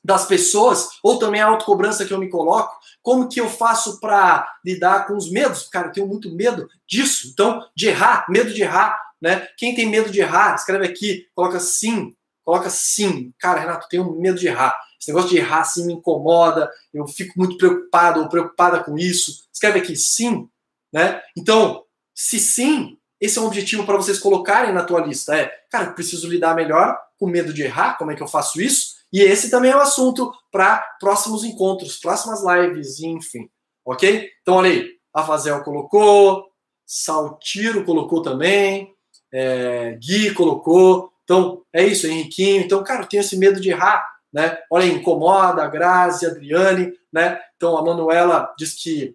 das 0.05 0.27
pessoas, 0.27 0.91
ou 1.03 1.19
também 1.19 1.41
a 1.41 1.47
autocobrança 1.47 2.05
que 2.05 2.13
eu 2.13 2.19
me 2.19 2.29
coloco, 2.29 2.79
como 3.01 3.31
que 3.31 3.41
eu 3.41 3.49
faço 3.49 3.99
para 3.99 4.47
lidar 4.63 5.07
com 5.07 5.17
os 5.17 5.31
medos? 5.31 5.71
Cara, 5.71 5.89
eu 5.89 5.93
tenho 5.93 6.07
muito 6.07 6.31
medo 6.31 6.69
disso. 6.87 7.31
Então, 7.33 7.67
de 7.75 7.89
errar, 7.89 8.27
medo 8.29 8.53
de 8.53 8.61
errar, 8.61 9.01
né? 9.23 9.49
Quem 9.57 9.75
tem 9.75 9.87
medo 9.87 10.11
de 10.11 10.21
errar, 10.21 10.55
escreve 10.55 10.85
aqui, 10.85 11.27
coloca 11.35 11.59
sim, 11.59 12.15
coloca 12.51 12.69
sim. 12.69 13.33
Cara, 13.39 13.61
Renato, 13.61 13.89
tenho 13.89 14.13
medo 14.13 14.37
de 14.37 14.49
errar. 14.49 14.77
Esse 15.01 15.11
negócio 15.11 15.31
de 15.31 15.39
errar 15.39 15.61
assim 15.61 15.87
me 15.87 15.95
incomoda, 15.95 16.69
eu 16.93 17.07
fico 17.07 17.39
muito 17.39 17.57
preocupado 17.57 18.21
ou 18.21 18.29
preocupada 18.29 18.83
com 18.83 18.99
isso. 18.99 19.49
Escreve 19.53 19.79
aqui 19.79 19.95
sim, 19.95 20.49
né? 20.93 21.23
Então, 21.39 21.85
se 22.13 22.41
sim, 22.41 22.99
esse 23.21 23.39
é 23.39 23.41
um 23.41 23.47
objetivo 23.47 23.87
para 23.87 23.97
vocês 23.97 24.19
colocarem 24.19 24.75
na 24.75 24.83
tua 24.83 25.01
lista. 25.01 25.35
É, 25.37 25.51
cara, 25.71 25.93
preciso 25.93 26.29
lidar 26.29 26.57
melhor 26.57 26.99
com 27.19 27.29
medo 27.29 27.55
de 27.55 27.63
errar, 27.63 27.97
como 27.97 28.11
é 28.11 28.17
que 28.17 28.23
eu 28.23 28.29
faço 28.29 28.61
isso? 28.61 28.97
E 29.13 29.21
esse 29.21 29.49
também 29.49 29.71
é 29.71 29.77
um 29.77 29.81
assunto 29.81 30.33
para 30.51 30.79
próximos 30.99 31.45
encontros, 31.45 31.99
próximas 31.99 32.43
lives, 32.43 33.01
enfim. 33.01 33.49
Ok? 33.85 34.29
Então, 34.43 34.57
olha 34.57 34.71
aí, 34.71 34.89
a 35.15 35.23
Fazel 35.23 35.63
colocou, 35.63 36.47
Saltiro 36.85 37.85
colocou 37.85 38.23
também, 38.23 38.93
é, 39.33 39.97
Gui 40.01 40.35
colocou. 40.35 41.13
Então, 41.31 41.63
é 41.73 41.87
isso, 41.87 42.09
Henriquinho. 42.09 42.61
Então, 42.61 42.83
cara, 42.83 43.03
eu 43.03 43.07
tenho 43.07 43.21
esse 43.21 43.39
medo 43.39 43.61
de 43.61 43.71
errar, 43.71 44.05
né? 44.33 44.59
Olha 44.69 44.85
incomoda, 44.87 45.63
a 45.63 45.69
Grazi, 45.69 46.27
a 46.27 46.31
Adriane, 46.31 46.93
né? 47.13 47.39
Então, 47.55 47.79
a 47.79 47.85
Manuela 47.85 48.53
diz 48.59 48.75
que 48.75 49.15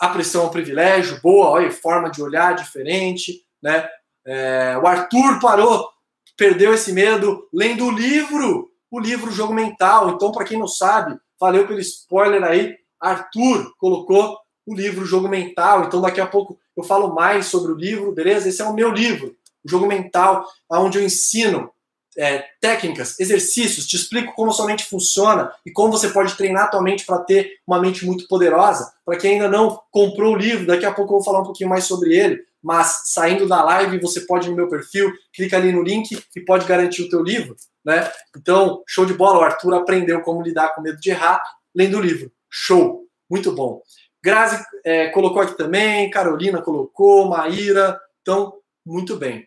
a 0.00 0.08
pressão 0.08 0.44
é 0.44 0.46
um 0.46 0.50
privilégio, 0.50 1.20
boa, 1.20 1.48
olha, 1.48 1.68
forma 1.72 2.12
de 2.12 2.22
olhar 2.22 2.54
diferente, 2.54 3.42
né? 3.60 3.88
É, 4.24 4.78
o 4.80 4.86
Arthur 4.86 5.40
parou 5.40 5.88
perdeu 6.36 6.72
esse 6.72 6.92
medo 6.92 7.48
lendo 7.52 7.86
o 7.86 7.90
livro, 7.90 8.70
o 8.88 9.00
livro 9.00 9.32
Jogo 9.32 9.52
Mental. 9.52 10.10
Então, 10.10 10.30
para 10.30 10.44
quem 10.44 10.60
não 10.60 10.68
sabe, 10.68 11.18
valeu 11.40 11.66
pelo 11.66 11.80
spoiler 11.80 12.44
aí, 12.44 12.76
Arthur 13.00 13.74
colocou 13.78 14.38
o 14.64 14.76
livro 14.76 15.04
Jogo 15.04 15.26
Mental. 15.26 15.82
Então, 15.82 16.00
daqui 16.00 16.20
a 16.20 16.26
pouco 16.26 16.56
eu 16.76 16.84
falo 16.84 17.12
mais 17.12 17.46
sobre 17.46 17.72
o 17.72 17.76
livro, 17.76 18.12
beleza? 18.12 18.48
Esse 18.48 18.62
é 18.62 18.64
o 18.64 18.74
meu 18.74 18.92
livro, 18.92 19.36
o 19.64 19.70
Jogo 19.70 19.86
Mental, 19.86 20.46
onde 20.70 20.98
eu 20.98 21.04
ensino 21.04 21.70
é, 22.16 22.44
técnicas, 22.60 23.18
exercícios, 23.20 23.86
te 23.86 23.96
explico 23.96 24.34
como 24.34 24.52
sua 24.52 24.66
mente 24.66 24.84
funciona 24.84 25.52
e 25.64 25.70
como 25.70 25.92
você 25.92 26.08
pode 26.08 26.36
treinar 26.36 26.64
a 26.64 26.68
tua 26.68 26.82
mente 26.82 27.06
para 27.06 27.18
ter 27.20 27.52
uma 27.66 27.80
mente 27.80 28.04
muito 28.04 28.26
poderosa. 28.26 28.92
Para 29.04 29.16
quem 29.16 29.34
ainda 29.34 29.48
não 29.48 29.80
comprou 29.90 30.34
o 30.34 30.36
livro, 30.36 30.66
daqui 30.66 30.84
a 30.84 30.92
pouco 30.92 31.12
eu 31.12 31.16
vou 31.18 31.24
falar 31.24 31.40
um 31.40 31.44
pouquinho 31.44 31.70
mais 31.70 31.84
sobre 31.84 32.16
ele 32.16 32.48
mas 32.62 33.02
saindo 33.06 33.46
da 33.46 33.62
live 33.62 34.00
você 34.00 34.22
pode 34.22 34.46
ir 34.46 34.50
no 34.50 34.56
meu 34.56 34.68
perfil, 34.68 35.12
clica 35.32 35.56
ali 35.56 35.72
no 35.72 35.82
link 35.82 36.18
e 36.34 36.40
pode 36.40 36.66
garantir 36.66 37.02
o 37.02 37.08
teu 37.08 37.22
livro, 37.22 37.56
né? 37.84 38.10
Então, 38.36 38.82
show 38.86 39.06
de 39.06 39.14
bola, 39.14 39.38
o 39.38 39.42
Arthur 39.42 39.74
aprendeu 39.74 40.20
como 40.22 40.42
lidar 40.42 40.74
com 40.74 40.82
medo 40.82 40.98
de 40.98 41.10
errar 41.10 41.42
lendo 41.74 41.98
o 41.98 42.00
livro. 42.00 42.30
Show, 42.50 43.06
muito 43.30 43.52
bom. 43.52 43.80
Grazi 44.22 44.62
é, 44.84 45.08
colocou 45.08 45.40
aqui 45.40 45.56
também, 45.56 46.10
Carolina 46.10 46.60
colocou, 46.60 47.28
Maíra, 47.28 47.98
então, 48.20 48.54
muito 48.88 49.16
bem. 49.16 49.46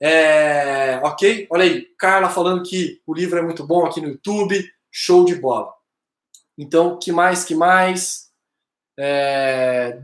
É, 0.00 1.00
ok? 1.02 1.46
Olha 1.50 1.64
aí, 1.64 1.86
Carla 1.98 2.28
falando 2.28 2.62
que 2.62 3.00
o 3.06 3.14
livro 3.14 3.38
é 3.38 3.42
muito 3.42 3.66
bom 3.66 3.86
aqui 3.86 4.00
no 4.00 4.08
YouTube, 4.08 4.68
show 4.90 5.24
de 5.24 5.34
bola. 5.34 5.72
Então, 6.58 6.98
que 6.98 7.10
mais, 7.10 7.44
que 7.44 7.54
mais? 7.54 8.30
É, 8.98 10.02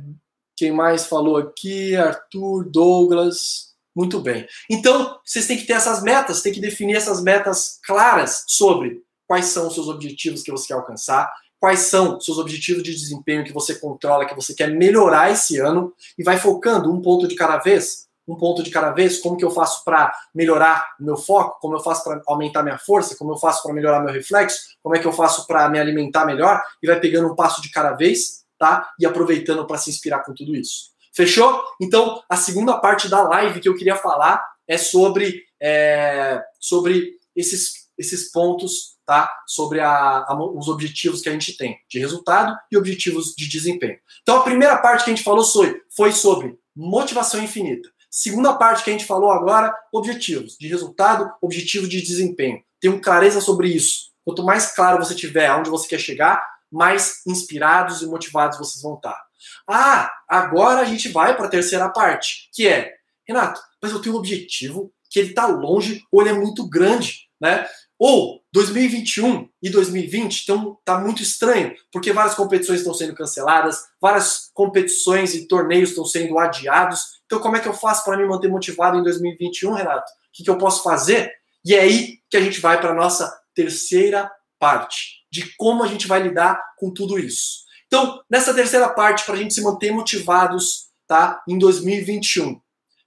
quem 0.57 0.72
mais 0.72 1.07
falou 1.07 1.37
aqui? 1.37 1.94
Arthur, 1.94 2.64
Douglas. 2.70 3.74
Muito 3.94 4.20
bem. 4.20 4.46
Então, 4.70 5.18
vocês 5.24 5.46
têm 5.46 5.59
que 5.59 5.66
ter 5.66 5.74
essas 5.74 6.03
metas, 6.03 6.40
têm 6.40 6.53
que 6.53 6.61
definir 6.61 6.96
essas 6.96 7.22
metas 7.22 7.79
claras 7.85 8.44
sobre 8.46 9.03
quais 9.27 9.46
são 9.46 9.66
os 9.66 9.74
seus 9.74 9.88
objetivos 9.88 10.42
que 10.42 10.51
você 10.51 10.68
quer 10.68 10.74
alcançar, 10.74 11.31
quais 11.61 11.81
são 11.81 12.20
seus 12.20 12.38
objetivos 12.38 12.83
de 12.83 12.94
desempenho 12.94 13.44
que 13.44 13.53
você 13.53 13.74
controla, 13.74 14.24
que 14.24 14.35
você 14.35 14.55
quer 14.55 14.70
melhorar 14.70 15.33
esse 15.33 15.59
ano, 15.59 15.92
e 16.16 16.22
vai 16.22 16.38
focando 16.38 16.92
um 16.92 17.03
ponto 17.03 17.27
de 17.27 17.35
cada 17.35 17.59
vez, 17.59 18.08
um 18.29 18.37
ponto 18.37 18.62
de 18.62 18.71
cada 18.71 18.91
vez, 18.91 19.19
como 19.19 19.37
que 19.37 19.45
eu 19.45 19.51
faço 19.51 19.83
para 19.85 20.12
melhorar 20.35 20.95
o 21.01 21.05
meu 21.05 21.17
foco, 21.17 21.59
como 21.61 21.75
eu 21.75 21.81
faço 21.81 22.05
para 22.05 22.21
aumentar 22.27 22.62
minha 22.62 22.79
força, 22.79 23.17
como 23.17 23.33
eu 23.33 23.38
faço 23.38 23.62
para 23.62 23.73
melhorar 23.73 24.01
meu 24.01 24.12
reflexo, 24.12 24.59
como 24.83 24.95
é 24.95 24.99
que 24.99 25.07
eu 25.07 25.12
faço 25.12 25.47
para 25.47 25.69
me 25.71 25.81
alimentar 25.81 26.27
melhor, 26.27 26.62
e 26.83 26.87
vai 26.87 27.01
pegando 27.01 27.33
um 27.33 27.35
passo 27.35 27.62
de 27.62 27.71
cada 27.71 27.93
vez, 27.93 28.45
tá? 28.59 28.91
E 29.01 29.07
aproveitando 29.07 29.67
para 29.67 29.79
se 29.79 29.88
inspirar 29.88 30.21
com 30.25 30.35
tudo 30.35 30.55
isso. 30.55 30.91
Fechou? 31.14 31.64
Então, 31.81 32.23
a 32.29 32.37
segunda 32.37 32.77
parte 32.77 33.09
da 33.09 33.23
live 33.23 33.61
que 33.61 33.69
eu 33.69 33.77
queria 33.77 33.97
falar 33.97 34.45
é 34.69 34.77
sobre, 34.77 35.43
é, 35.61 36.43
sobre 36.61 37.12
esses, 37.35 37.88
esses 37.97 38.31
pontos, 38.31 38.99
tá? 39.07 39.31
Sobre 39.47 39.81
a, 39.81 39.91
a, 39.91 40.38
os 40.55 40.69
objetivos 40.69 41.23
que 41.23 41.31
a 41.31 41.33
gente 41.33 41.57
tem 41.57 41.79
de 41.88 41.99
resultado 41.99 42.55
e 42.71 42.77
objetivos 42.77 43.35
de 43.35 43.49
desempenho. 43.49 43.99
Então, 44.23 44.37
a 44.37 44.43
primeira 44.43 44.77
parte 44.77 45.05
que 45.05 45.11
a 45.11 45.14
gente 45.14 45.25
falou 45.25 45.45
foi, 45.45 45.81
foi 45.97 46.12
sobre 46.12 46.59
motivação 46.77 47.43
infinita. 47.43 47.88
Segunda 48.11 48.55
parte 48.55 48.83
que 48.83 48.90
a 48.90 48.92
gente 48.92 49.07
falou 49.07 49.31
agora, 49.31 49.75
objetivos 49.92 50.57
de 50.59 50.68
resultado, 50.68 51.31
objetivos 51.42 51.88
de 51.88 52.01
desempenho. 52.01 52.62
Tenham 52.81 53.01
clareza 53.01 53.40
sobre 53.40 53.68
isso. 53.68 54.12
Quanto 54.25 54.44
mais 54.44 54.75
claro 54.75 55.03
você 55.03 55.14
tiver 55.14 55.47
aonde 55.47 55.71
você 55.71 55.88
quer 55.88 55.99
chegar, 55.99 56.42
mais 56.71 57.23
inspirados 57.27 58.03
e 58.03 58.07
motivados 58.07 58.59
vocês 58.59 58.83
vão 58.83 58.94
estar. 58.94 59.18
Ah, 59.66 60.11
agora 60.29 60.81
a 60.81 60.85
gente 60.85 61.09
vai 61.09 61.37
para 61.37 61.47
a 61.47 61.51
terceira 61.51 61.88
parte, 61.88 62.51
que 62.53 62.66
é, 62.66 62.94
Renato, 63.27 63.61
mas 63.81 63.92
eu 63.92 64.01
tenho 64.01 64.14
um 64.14 64.18
objetivo 64.18 64.92
que 65.11 65.18
ele 65.18 65.31
está 65.31 65.47
longe 65.47 66.03
ou 66.11 66.21
ele 66.21 66.31
é 66.31 66.35
muito 66.35 66.68
grande, 66.68 67.29
né? 67.40 67.66
Ou 67.99 68.38
2021 68.53 69.49
e 69.63 69.71
2020 69.71 70.43
então 70.43 70.79
tá 70.85 70.99
muito 70.99 71.23
estranho, 71.23 71.75
porque 71.93 72.13
várias 72.13 72.35
competições 72.35 72.81
estão 72.81 72.95
sendo 72.95 73.15
canceladas, 73.15 73.79
várias 74.01 74.51
competições 74.55 75.35
e 75.35 75.47
torneios 75.47 75.91
estão 75.91 76.05
sendo 76.05 76.39
adiados. 76.39 77.21
Então 77.27 77.41
como 77.41 77.57
é 77.57 77.61
que 77.61 77.69
eu 77.69 77.75
faço 77.75 78.05
para 78.05 78.17
me 78.17 78.27
manter 78.27 78.49
motivado 78.49 78.99
em 78.99 79.03
2021, 79.03 79.73
Renato? 79.73 80.11
O 80.11 80.33
que, 80.33 80.45
que 80.45 80.51
eu 80.51 80.59
posso 80.59 80.83
fazer? 80.83 81.31
E 81.65 81.75
é 81.75 81.81
aí 81.81 82.19
que 82.31 82.37
a 82.37 82.41
gente 82.41 82.61
vai 82.61 82.81
para 82.81 82.95
nossa 82.95 83.31
terceira 83.55 84.31
parte 84.59 85.19
de 85.31 85.55
como 85.57 85.83
a 85.83 85.87
gente 85.87 86.07
vai 86.07 86.23
lidar 86.23 86.61
com 86.79 86.93
tudo 86.93 87.19
isso. 87.19 87.69
Então, 87.87 88.23
nessa 88.31 88.55
terceira 88.55 88.89
parte, 88.89 89.25
para 89.25 89.35
a 89.35 89.37
gente 89.37 89.55
se 89.55 89.63
manter 89.63 89.91
motivados 89.91 90.89
tá, 91.07 91.43
em 91.49 91.59
2021. 91.59 92.61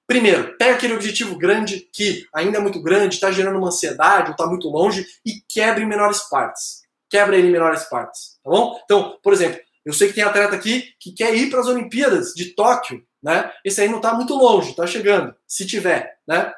Primeiro, 0.08 0.58
pega 0.58 0.76
aquele 0.76 0.94
objetivo 0.94 1.38
grande 1.38 1.88
que 1.94 2.26
ainda 2.34 2.58
é 2.58 2.62
muito 2.62 2.82
grande, 2.82 3.16
está 3.16 3.32
gerando 3.32 3.58
uma 3.58 3.70
ansiedade 3.70 4.28
ou 4.28 4.32
está 4.32 4.46
muito 4.46 4.68
longe 4.68 5.06
e 5.26 5.42
quebre 5.48 5.84
em 5.84 5.88
menores 5.88 6.22
partes. 6.30 6.82
Quebra 7.10 7.38
ele 7.38 7.48
em 7.48 7.52
menores 7.52 7.84
partes, 7.86 8.38
tá 8.44 8.50
bom? 8.50 8.80
Então, 8.84 9.18
por 9.24 9.34
exemplo, 9.34 9.60
eu 9.86 9.94
sei 9.94 10.10
que 10.10 10.14
tem 10.14 10.24
atleta 10.24 10.56
aqui 10.56 10.94
que 11.00 11.12
quer 11.12 11.36
ir 11.36 11.50
para 11.50 11.60
as 11.60 11.68
Olimpíadas 11.68 12.34
de 12.34 12.54
Tóquio, 12.54 13.04
né? 13.22 13.52
Esse 13.64 13.82
aí 13.82 13.90
não 13.90 13.98
está 13.98 14.14
muito 14.14 14.34
longe, 14.34 14.72
está 14.72 14.86
chegando, 14.86 15.36
se 15.48 15.66
tiver, 15.66 16.18
né? 16.28 16.54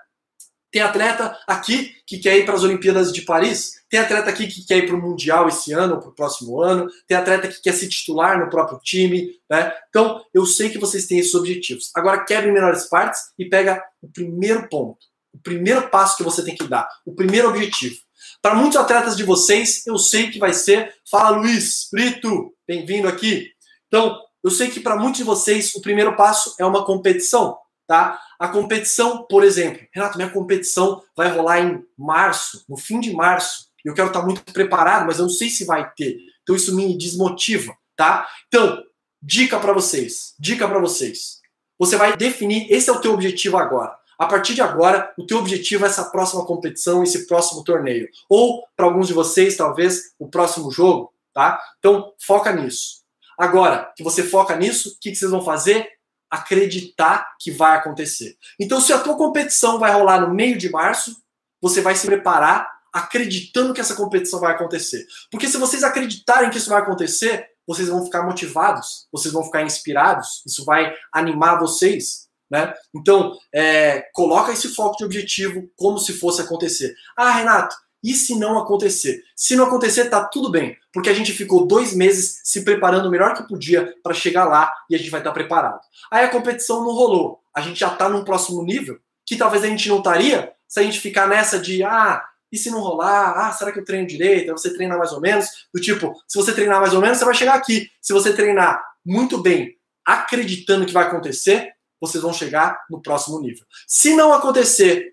Tem 0.73 0.81
atleta 0.81 1.37
aqui 1.45 1.93
que 2.03 2.17
quer 2.17 2.35
ir 2.35 2.45
para 2.45 2.55
as 2.55 2.63
Olimpíadas 2.63 3.13
de 3.13 3.21
Paris. 3.21 3.73
Tem 3.87 3.99
atleta 3.99 4.27
aqui 4.27 4.47
que 4.47 4.65
quer 4.65 4.79
ir 4.79 4.87
para 4.87 4.95
o 4.95 4.99
Mundial 4.99 5.47
esse 5.47 5.71
ano, 5.71 5.99
para 5.99 6.09
o 6.09 6.15
próximo 6.15 6.59
ano. 6.59 6.89
Tem 7.07 7.15
atleta 7.15 7.47
que 7.47 7.61
quer 7.61 7.73
se 7.73 7.87
titular 7.87 8.39
no 8.39 8.49
próprio 8.49 8.79
time. 8.79 9.39
Né? 9.47 9.71
Então, 9.89 10.25
eu 10.33 10.47
sei 10.47 10.71
que 10.71 10.79
vocês 10.79 11.05
têm 11.05 11.19
esses 11.19 11.35
objetivos. 11.35 11.91
Agora, 11.95 12.25
quebre 12.25 12.49
em 12.49 12.53
menores 12.53 12.89
partes 12.89 13.21
e 13.37 13.45
pega 13.45 13.83
o 14.01 14.07
primeiro 14.07 14.67
ponto. 14.67 14.97
O 15.31 15.37
primeiro 15.37 15.89
passo 15.89 16.17
que 16.17 16.23
você 16.23 16.43
tem 16.43 16.55
que 16.55 16.67
dar. 16.67 16.89
O 17.05 17.13
primeiro 17.13 17.49
objetivo. 17.49 17.95
Para 18.41 18.55
muitos 18.55 18.79
atletas 18.79 19.15
de 19.15 19.23
vocês, 19.23 19.85
eu 19.85 19.99
sei 19.99 20.31
que 20.31 20.39
vai 20.39 20.55
ser. 20.55 20.91
Fala, 21.07 21.37
Luiz 21.37 21.87
Brito, 21.91 22.51
bem-vindo 22.67 23.07
aqui. 23.07 23.47
Então, 23.87 24.19
eu 24.43 24.49
sei 24.49 24.71
que 24.71 24.79
para 24.79 24.95
muitos 24.95 25.19
de 25.19 25.23
vocês, 25.23 25.75
o 25.75 25.81
primeiro 25.81 26.15
passo 26.15 26.55
é 26.59 26.65
uma 26.65 26.83
competição 26.83 27.59
tá? 27.87 28.19
A 28.39 28.47
competição, 28.47 29.23
por 29.23 29.43
exemplo, 29.43 29.85
Renato, 29.93 30.17
minha 30.17 30.29
competição 30.29 31.01
vai 31.15 31.29
rolar 31.29 31.59
em 31.61 31.83
março, 31.97 32.63
no 32.67 32.77
fim 32.77 32.99
de 32.99 33.13
março. 33.13 33.67
Eu 33.83 33.93
quero 33.93 34.07
estar 34.07 34.21
muito 34.21 34.43
preparado, 34.53 35.05
mas 35.05 35.19
eu 35.19 35.23
não 35.23 35.29
sei 35.29 35.49
se 35.49 35.65
vai 35.65 35.91
ter. 35.93 36.17
Então 36.41 36.55
isso 36.55 36.75
me 36.75 36.97
desmotiva, 36.97 37.75
tá? 37.95 38.27
Então, 38.47 38.81
dica 39.21 39.59
para 39.59 39.73
vocês, 39.73 40.33
dica 40.39 40.67
para 40.67 40.79
vocês. 40.79 41.41
Você 41.77 41.95
vai 41.95 42.15
definir, 42.15 42.71
esse 42.71 42.89
é 42.89 42.93
o 42.93 43.01
teu 43.01 43.13
objetivo 43.13 43.57
agora. 43.57 43.97
A 44.17 44.25
partir 44.25 44.53
de 44.53 44.61
agora, 44.61 45.11
o 45.17 45.25
teu 45.25 45.37
objetivo 45.39 45.85
é 45.85 45.89
essa 45.89 46.05
próxima 46.05 46.45
competição, 46.45 47.03
esse 47.03 47.27
próximo 47.27 47.63
torneio. 47.63 48.07
Ou, 48.29 48.63
para 48.75 48.85
alguns 48.85 49.07
de 49.07 49.13
vocês, 49.13 49.57
talvez, 49.57 50.13
o 50.19 50.29
próximo 50.29 50.71
jogo, 50.71 51.13
tá? 51.33 51.59
Então, 51.79 52.13
foca 52.19 52.53
nisso. 52.53 53.03
Agora 53.37 53.91
que 53.97 54.03
você 54.03 54.23
foca 54.23 54.55
nisso, 54.55 54.89
o 54.89 54.99
que, 55.01 55.11
que 55.11 55.15
vocês 55.15 55.31
vão 55.31 55.41
fazer? 55.41 55.89
Acreditar 56.33 57.35
que 57.39 57.51
vai 57.51 57.77
acontecer. 57.77 58.35
Então, 58.59 58.81
se 58.81 58.91
a 58.91 58.99
tua 58.99 59.15
competição 59.15 59.77
vai 59.77 59.91
rolar 59.91 60.21
no 60.21 60.33
meio 60.33 60.57
de 60.57 60.67
março, 60.69 61.15
você 61.61 61.79
vai 61.79 61.95
se 61.95 62.07
preparar 62.07 62.67
acreditando 62.91 63.73
que 63.73 63.79
essa 63.79 63.95
competição 63.95 64.39
vai 64.39 64.53
acontecer. 64.53 65.05
Porque 65.29 65.47
se 65.47 65.57
vocês 65.57 65.83
acreditarem 65.83 66.49
que 66.49 66.57
isso 66.57 66.71
vai 66.71 66.81
acontecer, 66.81 67.47
vocês 67.67 67.87
vão 67.87 68.03
ficar 68.03 68.23
motivados, 68.23 69.07
vocês 69.11 69.31
vão 69.31 69.43
ficar 69.43 69.61
inspirados, 69.61 70.41
isso 70.45 70.65
vai 70.65 70.93
animar 71.11 71.59
vocês. 71.59 72.27
Né? 72.49 72.73
Então, 72.95 73.37
é, 73.53 74.01
coloca 74.13 74.51
esse 74.51 74.69
foco 74.69 74.97
de 74.97 75.05
objetivo 75.05 75.69
como 75.75 75.99
se 75.99 76.13
fosse 76.13 76.41
acontecer. 76.41 76.95
Ah, 77.15 77.31
Renato, 77.31 77.75
e 78.03 78.13
se 78.13 78.37
não 78.37 78.57
acontecer? 78.57 79.23
Se 79.35 79.55
não 79.55 79.65
acontecer, 79.65 80.09
tá 80.09 80.25
tudo 80.25 80.51
bem, 80.51 80.77
porque 80.91 81.09
a 81.09 81.13
gente 81.13 81.31
ficou 81.31 81.65
dois 81.65 81.95
meses 81.95 82.41
se 82.43 82.63
preparando 82.63 83.07
o 83.07 83.11
melhor 83.11 83.33
que 83.33 83.47
podia 83.47 83.93
para 84.03 84.13
chegar 84.13 84.45
lá 84.45 84.73
e 84.89 84.95
a 84.95 84.97
gente 84.97 85.09
vai 85.09 85.21
estar 85.21 85.29
tá 85.29 85.33
preparado. 85.33 85.79
Aí 86.11 86.25
a 86.25 86.29
competição 86.29 86.83
não 86.83 86.91
rolou, 86.91 87.39
a 87.55 87.61
gente 87.61 87.79
já 87.79 87.87
está 87.87 88.09
num 88.09 88.23
próximo 88.23 88.63
nível 88.63 88.99
que 89.25 89.37
talvez 89.37 89.63
a 89.63 89.67
gente 89.67 89.87
não 89.87 89.99
estaria 89.99 90.51
se 90.67 90.79
a 90.79 90.83
gente 90.83 90.99
ficar 90.99 91.27
nessa 91.27 91.59
de 91.59 91.83
ah, 91.83 92.23
e 92.51 92.57
se 92.57 92.69
não 92.69 92.81
rolar? 92.81 93.33
Ah, 93.35 93.51
será 93.51 93.71
que 93.71 93.79
eu 93.79 93.85
treino 93.85 94.07
direito? 94.07 94.51
Você 94.51 94.73
treina 94.73 94.97
mais 94.97 95.11
ou 95.11 95.19
menos? 95.19 95.67
Do 95.73 95.81
tipo, 95.81 96.13
se 96.27 96.37
você 96.37 96.53
treinar 96.53 96.79
mais 96.79 96.93
ou 96.93 97.01
menos, 97.01 97.17
você 97.17 97.25
vai 97.25 97.33
chegar 97.33 97.55
aqui. 97.55 97.89
Se 97.99 98.13
você 98.13 98.33
treinar 98.33 98.83
muito 99.03 99.39
bem, 99.39 99.75
acreditando 100.05 100.85
que 100.85 100.93
vai 100.93 101.05
acontecer, 101.05 101.73
vocês 101.99 102.21
vão 102.21 102.33
chegar 102.33 102.79
no 102.89 103.01
próximo 103.01 103.39
nível. 103.39 103.65
Se 103.87 104.15
não 104.15 104.33
acontecer 104.33 105.12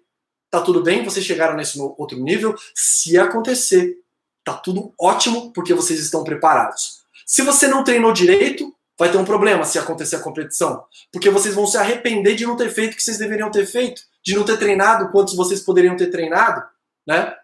tá 0.50 0.60
tudo 0.60 0.82
bem, 0.82 1.04
vocês 1.04 1.24
chegaram 1.24 1.56
nesse 1.56 1.78
outro 1.80 2.18
nível. 2.18 2.54
Se 2.74 3.16
acontecer, 3.18 3.98
tá 4.44 4.54
tudo 4.54 4.92
ótimo, 4.98 5.52
porque 5.52 5.72
vocês 5.72 6.00
estão 6.00 6.24
preparados. 6.24 7.00
Se 7.24 7.42
você 7.42 7.68
não 7.68 7.84
treinou 7.84 8.12
direito, 8.12 8.74
vai 8.98 9.10
ter 9.10 9.16
um 9.16 9.24
problema 9.24 9.64
se 9.64 9.78
acontecer 9.78 10.16
a 10.16 10.20
competição, 10.20 10.84
porque 11.12 11.30
vocês 11.30 11.54
vão 11.54 11.66
se 11.66 11.78
arrepender 11.78 12.34
de 12.34 12.44
não 12.44 12.56
ter 12.56 12.68
feito 12.68 12.92
o 12.92 12.96
que 12.96 13.02
vocês 13.02 13.18
deveriam 13.18 13.50
ter 13.50 13.64
feito, 13.64 14.02
de 14.22 14.34
não 14.34 14.44
ter 14.44 14.58
treinado 14.58 15.10
quantos 15.10 15.34
vocês 15.34 15.60
poderiam 15.60 15.96
ter 15.96 16.08
treinado, 16.08 16.62
né? 17.06 17.34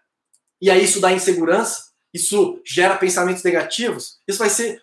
E 0.61 0.69
aí 0.69 0.83
isso 0.83 0.99
dá 0.99 1.11
insegurança, 1.11 1.85
isso 2.13 2.61
gera 2.65 2.97
pensamentos 2.97 3.41
negativos, 3.43 4.19
isso 4.27 4.39
vai 4.39 4.49
ser 4.49 4.81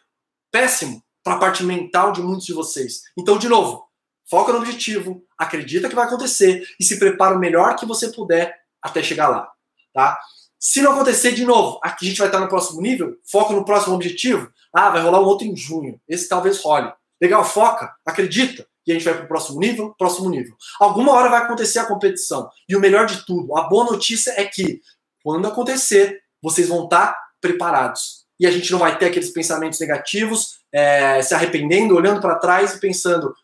péssimo 0.51 1.03
para 1.23 1.35
a 1.35 1.39
parte 1.39 1.63
mental 1.63 2.13
de 2.13 2.21
muitos 2.21 2.47
de 2.47 2.53
vocês. 2.53 3.03
Então, 3.17 3.39
de 3.39 3.49
novo, 3.49 3.85
foca 4.29 4.53
no 4.53 4.59
objetivo, 4.59 5.25
acredita 5.37 5.89
que 5.89 5.95
vai 5.95 6.07
acontecer 6.07 6.67
e 6.79 6.85
se 6.85 6.99
prepara 6.99 7.37
o 7.37 7.39
melhor 7.39 7.77
que 7.77 7.87
você 7.87 8.09
puder 8.09 8.57
até 8.83 9.03
chegar 9.03 9.29
lá, 9.29 9.51
tá? 9.93 10.19
Se 10.59 10.81
não 10.81 10.93
acontecer 10.93 11.33
de 11.33 11.45
novo, 11.45 11.79
aqui 11.83 12.07
a 12.07 12.09
gente 12.09 12.19
vai 12.19 12.29
estar 12.29 12.41
no 12.41 12.49
próximo 12.49 12.81
nível, 12.81 13.19
foca 13.31 13.53
no 13.53 13.67
próximo 13.67 13.95
objetivo. 13.95 14.51
Ah, 14.73 14.89
vai 14.89 15.03
rolar 15.03 15.21
um 15.21 15.27
outro 15.27 15.47
em 15.47 15.55
junho. 15.55 16.01
Esse 16.09 16.27
talvez 16.27 16.59
role. 16.63 16.91
Legal, 17.21 17.45
foca, 17.45 17.95
acredita. 18.05 18.67
E 18.87 18.91
a 18.91 18.95
gente 18.95 19.05
vai 19.05 19.15
para 19.15 19.25
o 19.25 19.29
próximo 19.29 19.61
nível, 19.61 19.95
próximo 19.99 20.31
nível. 20.31 20.55
Alguma 20.81 21.13
hora 21.13 21.29
vai 21.29 21.43
acontecer 21.43 21.81
a 21.81 21.87
competição. 21.87 22.49
E 22.67 22.75
o 22.75 22.81
melhor 22.81 23.05
de 23.05 23.27
tudo, 23.27 23.57
a 23.59 23.65
boa 23.65 23.85
notícia 23.85 24.33
é 24.41 24.45
que, 24.47 24.81
quando 25.23 25.47
acontecer, 25.47 26.23
vocês 26.43 26.69
vão 26.69 26.85
estar 26.85 27.15
preparados. 27.43 28.25
E 28.41 28.47
a 28.47 28.51
gente 28.51 28.73
não 28.73 28.79
vai 28.79 28.99
ter 28.99 29.07
aqueles 29.07 29.31
pensamentos 29.31 29.79
negativos, 29.79 30.61
é, 30.73 31.23
se 31.23 31.35
arrependendo, 31.35 31.95
olhando 31.95 32.23
para 32.23 32.39
trás 32.39 32.75
e 32.75 32.81
pensando: 32.81 33.35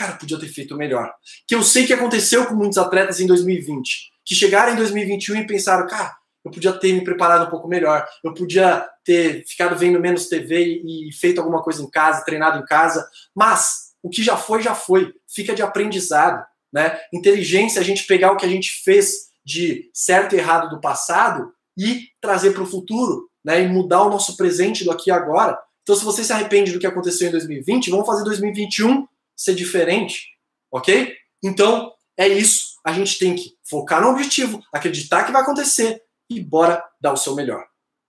cara, 0.00 0.16
podia 0.16 0.40
ter 0.40 0.48
feito 0.48 0.74
melhor. 0.74 1.12
Que 1.46 1.54
eu 1.54 1.62
sei 1.62 1.86
que 1.86 1.92
aconteceu 1.92 2.46
com 2.46 2.54
muitos 2.54 2.78
atletas 2.78 3.20
em 3.20 3.26
2020, 3.26 4.10
que 4.24 4.34
chegaram 4.34 4.72
em 4.72 4.76
2021 4.76 5.36
e 5.36 5.46
pensaram, 5.46 5.86
cara, 5.86 6.16
eu 6.42 6.50
podia 6.50 6.72
ter 6.72 6.94
me 6.94 7.04
preparado 7.04 7.46
um 7.46 7.50
pouco 7.50 7.68
melhor, 7.68 8.08
eu 8.24 8.32
podia 8.32 8.88
ter 9.04 9.44
ficado 9.46 9.76
vendo 9.76 10.00
menos 10.00 10.26
TV 10.26 10.80
e 10.82 11.12
feito 11.12 11.38
alguma 11.38 11.62
coisa 11.62 11.82
em 11.82 11.90
casa, 11.90 12.24
treinado 12.24 12.58
em 12.58 12.64
casa, 12.64 13.06
mas 13.34 13.90
o 14.02 14.08
que 14.08 14.22
já 14.22 14.38
foi, 14.38 14.62
já 14.62 14.74
foi, 14.74 15.12
fica 15.28 15.54
de 15.54 15.60
aprendizado, 15.60 16.42
né? 16.72 16.98
Inteligência 17.12 17.78
é 17.78 17.82
a 17.82 17.84
gente 17.84 18.06
pegar 18.06 18.32
o 18.32 18.38
que 18.38 18.46
a 18.46 18.48
gente 18.48 18.82
fez 18.82 19.28
de 19.44 19.90
certo 19.92 20.34
e 20.34 20.38
errado 20.38 20.70
do 20.70 20.80
passado 20.80 21.52
e 21.76 22.06
trazer 22.22 22.52
para 22.52 22.62
o 22.62 22.66
futuro, 22.66 23.28
né? 23.44 23.60
E 23.60 23.68
mudar 23.68 24.02
o 24.04 24.08
nosso 24.08 24.34
presente 24.34 24.82
do 24.82 24.90
aqui 24.90 25.10
e 25.10 25.12
agora. 25.12 25.58
Então, 25.82 25.94
se 25.94 26.04
você 26.06 26.24
se 26.24 26.32
arrepende 26.32 26.72
do 26.72 26.78
que 26.78 26.86
aconteceu 26.86 27.28
em 27.28 27.32
2020, 27.32 27.90
vamos 27.90 28.06
fazer 28.06 28.24
2021 28.24 29.06
ser 29.40 29.54
diferente, 29.54 30.26
ok? 30.70 31.16
Então, 31.42 31.94
é 32.14 32.28
isso. 32.28 32.78
a 32.84 32.92
gente 32.92 33.18
tem 33.18 33.34
que 33.34 33.56
focar 33.64 34.02
no 34.02 34.08
objetivo, 34.08 34.62
acreditar 34.72 35.24
que 35.24 35.32
vai 35.32 35.42
acontecer 35.42 36.02
e 36.28 36.40
bora 36.40 36.82
dar 37.00 37.12
o 37.12 37.16
seu 37.16 37.34
melhor. 37.34 37.66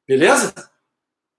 Beleza? 0.08 0.54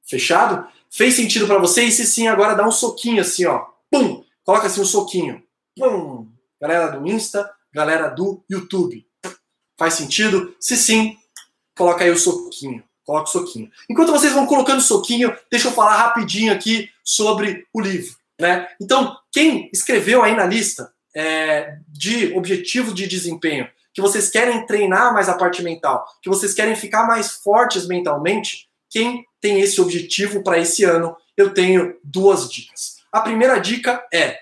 Fechado? 0.03 0.67
Fez 0.91 1.15
sentido 1.15 1.47
para 1.47 1.59
você? 1.59 1.85
E 1.85 1.93
se 1.93 2.07
sim, 2.07 2.27
agora 2.27 2.55
dá 2.55 2.67
um 2.67 2.73
soquinho 2.73 3.21
assim, 3.21 3.45
ó. 3.45 3.67
Pum! 3.91 4.25
Coloca 4.45 4.67
assim 4.67 4.81
um 4.81 4.87
soquinho. 4.87 5.43
Pum! 5.79 6.31
Galera 6.61 6.89
do 6.89 7.07
Insta, 7.07 7.51
galera 7.73 8.09
do 8.09 8.43
YouTube. 8.51 9.07
Faz 9.79 9.95
sentido? 9.95 10.55
Se 10.61 10.77
sim, 10.77 11.19
coloca 11.77 12.05
aí 12.05 12.11
o 12.11 12.19
soquinho. 12.19 12.83
Coloca 13.05 13.29
o 13.29 13.33
soquinho. 13.33 13.71
Enquanto 13.91 14.13
vocês 14.13 14.33
vão 14.33 14.47
colocando 14.47 14.79
o 14.79 14.83
soquinho, 14.83 15.37
deixa 15.51 15.69
eu 15.69 15.73
falar 15.73 15.97
rapidinho 15.97 16.53
aqui 16.53 16.89
sobre 17.05 17.67
o 17.75 17.81
livro. 17.81 18.22
Né? 18.43 18.67
Então, 18.81 19.17
quem 19.31 19.71
escreveu 19.73 20.21
aí 20.21 20.35
na 20.35 20.45
lista 20.45 20.93
é, 21.15 21.77
de 21.87 22.35
objetivo 22.35 22.93
de 22.93 23.07
desempenho, 23.07 23.69
que 23.95 24.03
vocês 24.03 24.29
querem 24.29 24.67
treinar 24.67 25.15
mais 25.15 25.29
a 25.29 25.35
parte 25.35 25.63
mental, 25.63 26.05
que 26.21 26.29
vocês 26.29 26.53
querem 26.53 26.75
ficar 26.75 27.07
mais 27.07 27.31
fortes 27.31 27.87
mentalmente, 27.87 28.69
quem 28.91 29.25
tem 29.41 29.61
esse 29.61 29.81
objetivo 29.81 30.43
para 30.43 30.59
esse 30.59 30.83
ano, 30.83 31.17
eu 31.37 31.55
tenho 31.55 31.97
duas 32.03 32.51
dicas. 32.51 32.97
A 33.13 33.21
primeira 33.21 33.61
dica 33.61 34.05
é, 34.13 34.41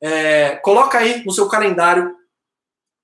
é 0.00 0.54
coloca 0.62 0.98
aí 0.98 1.24
no 1.24 1.32
seu 1.32 1.48
calendário 1.48 2.14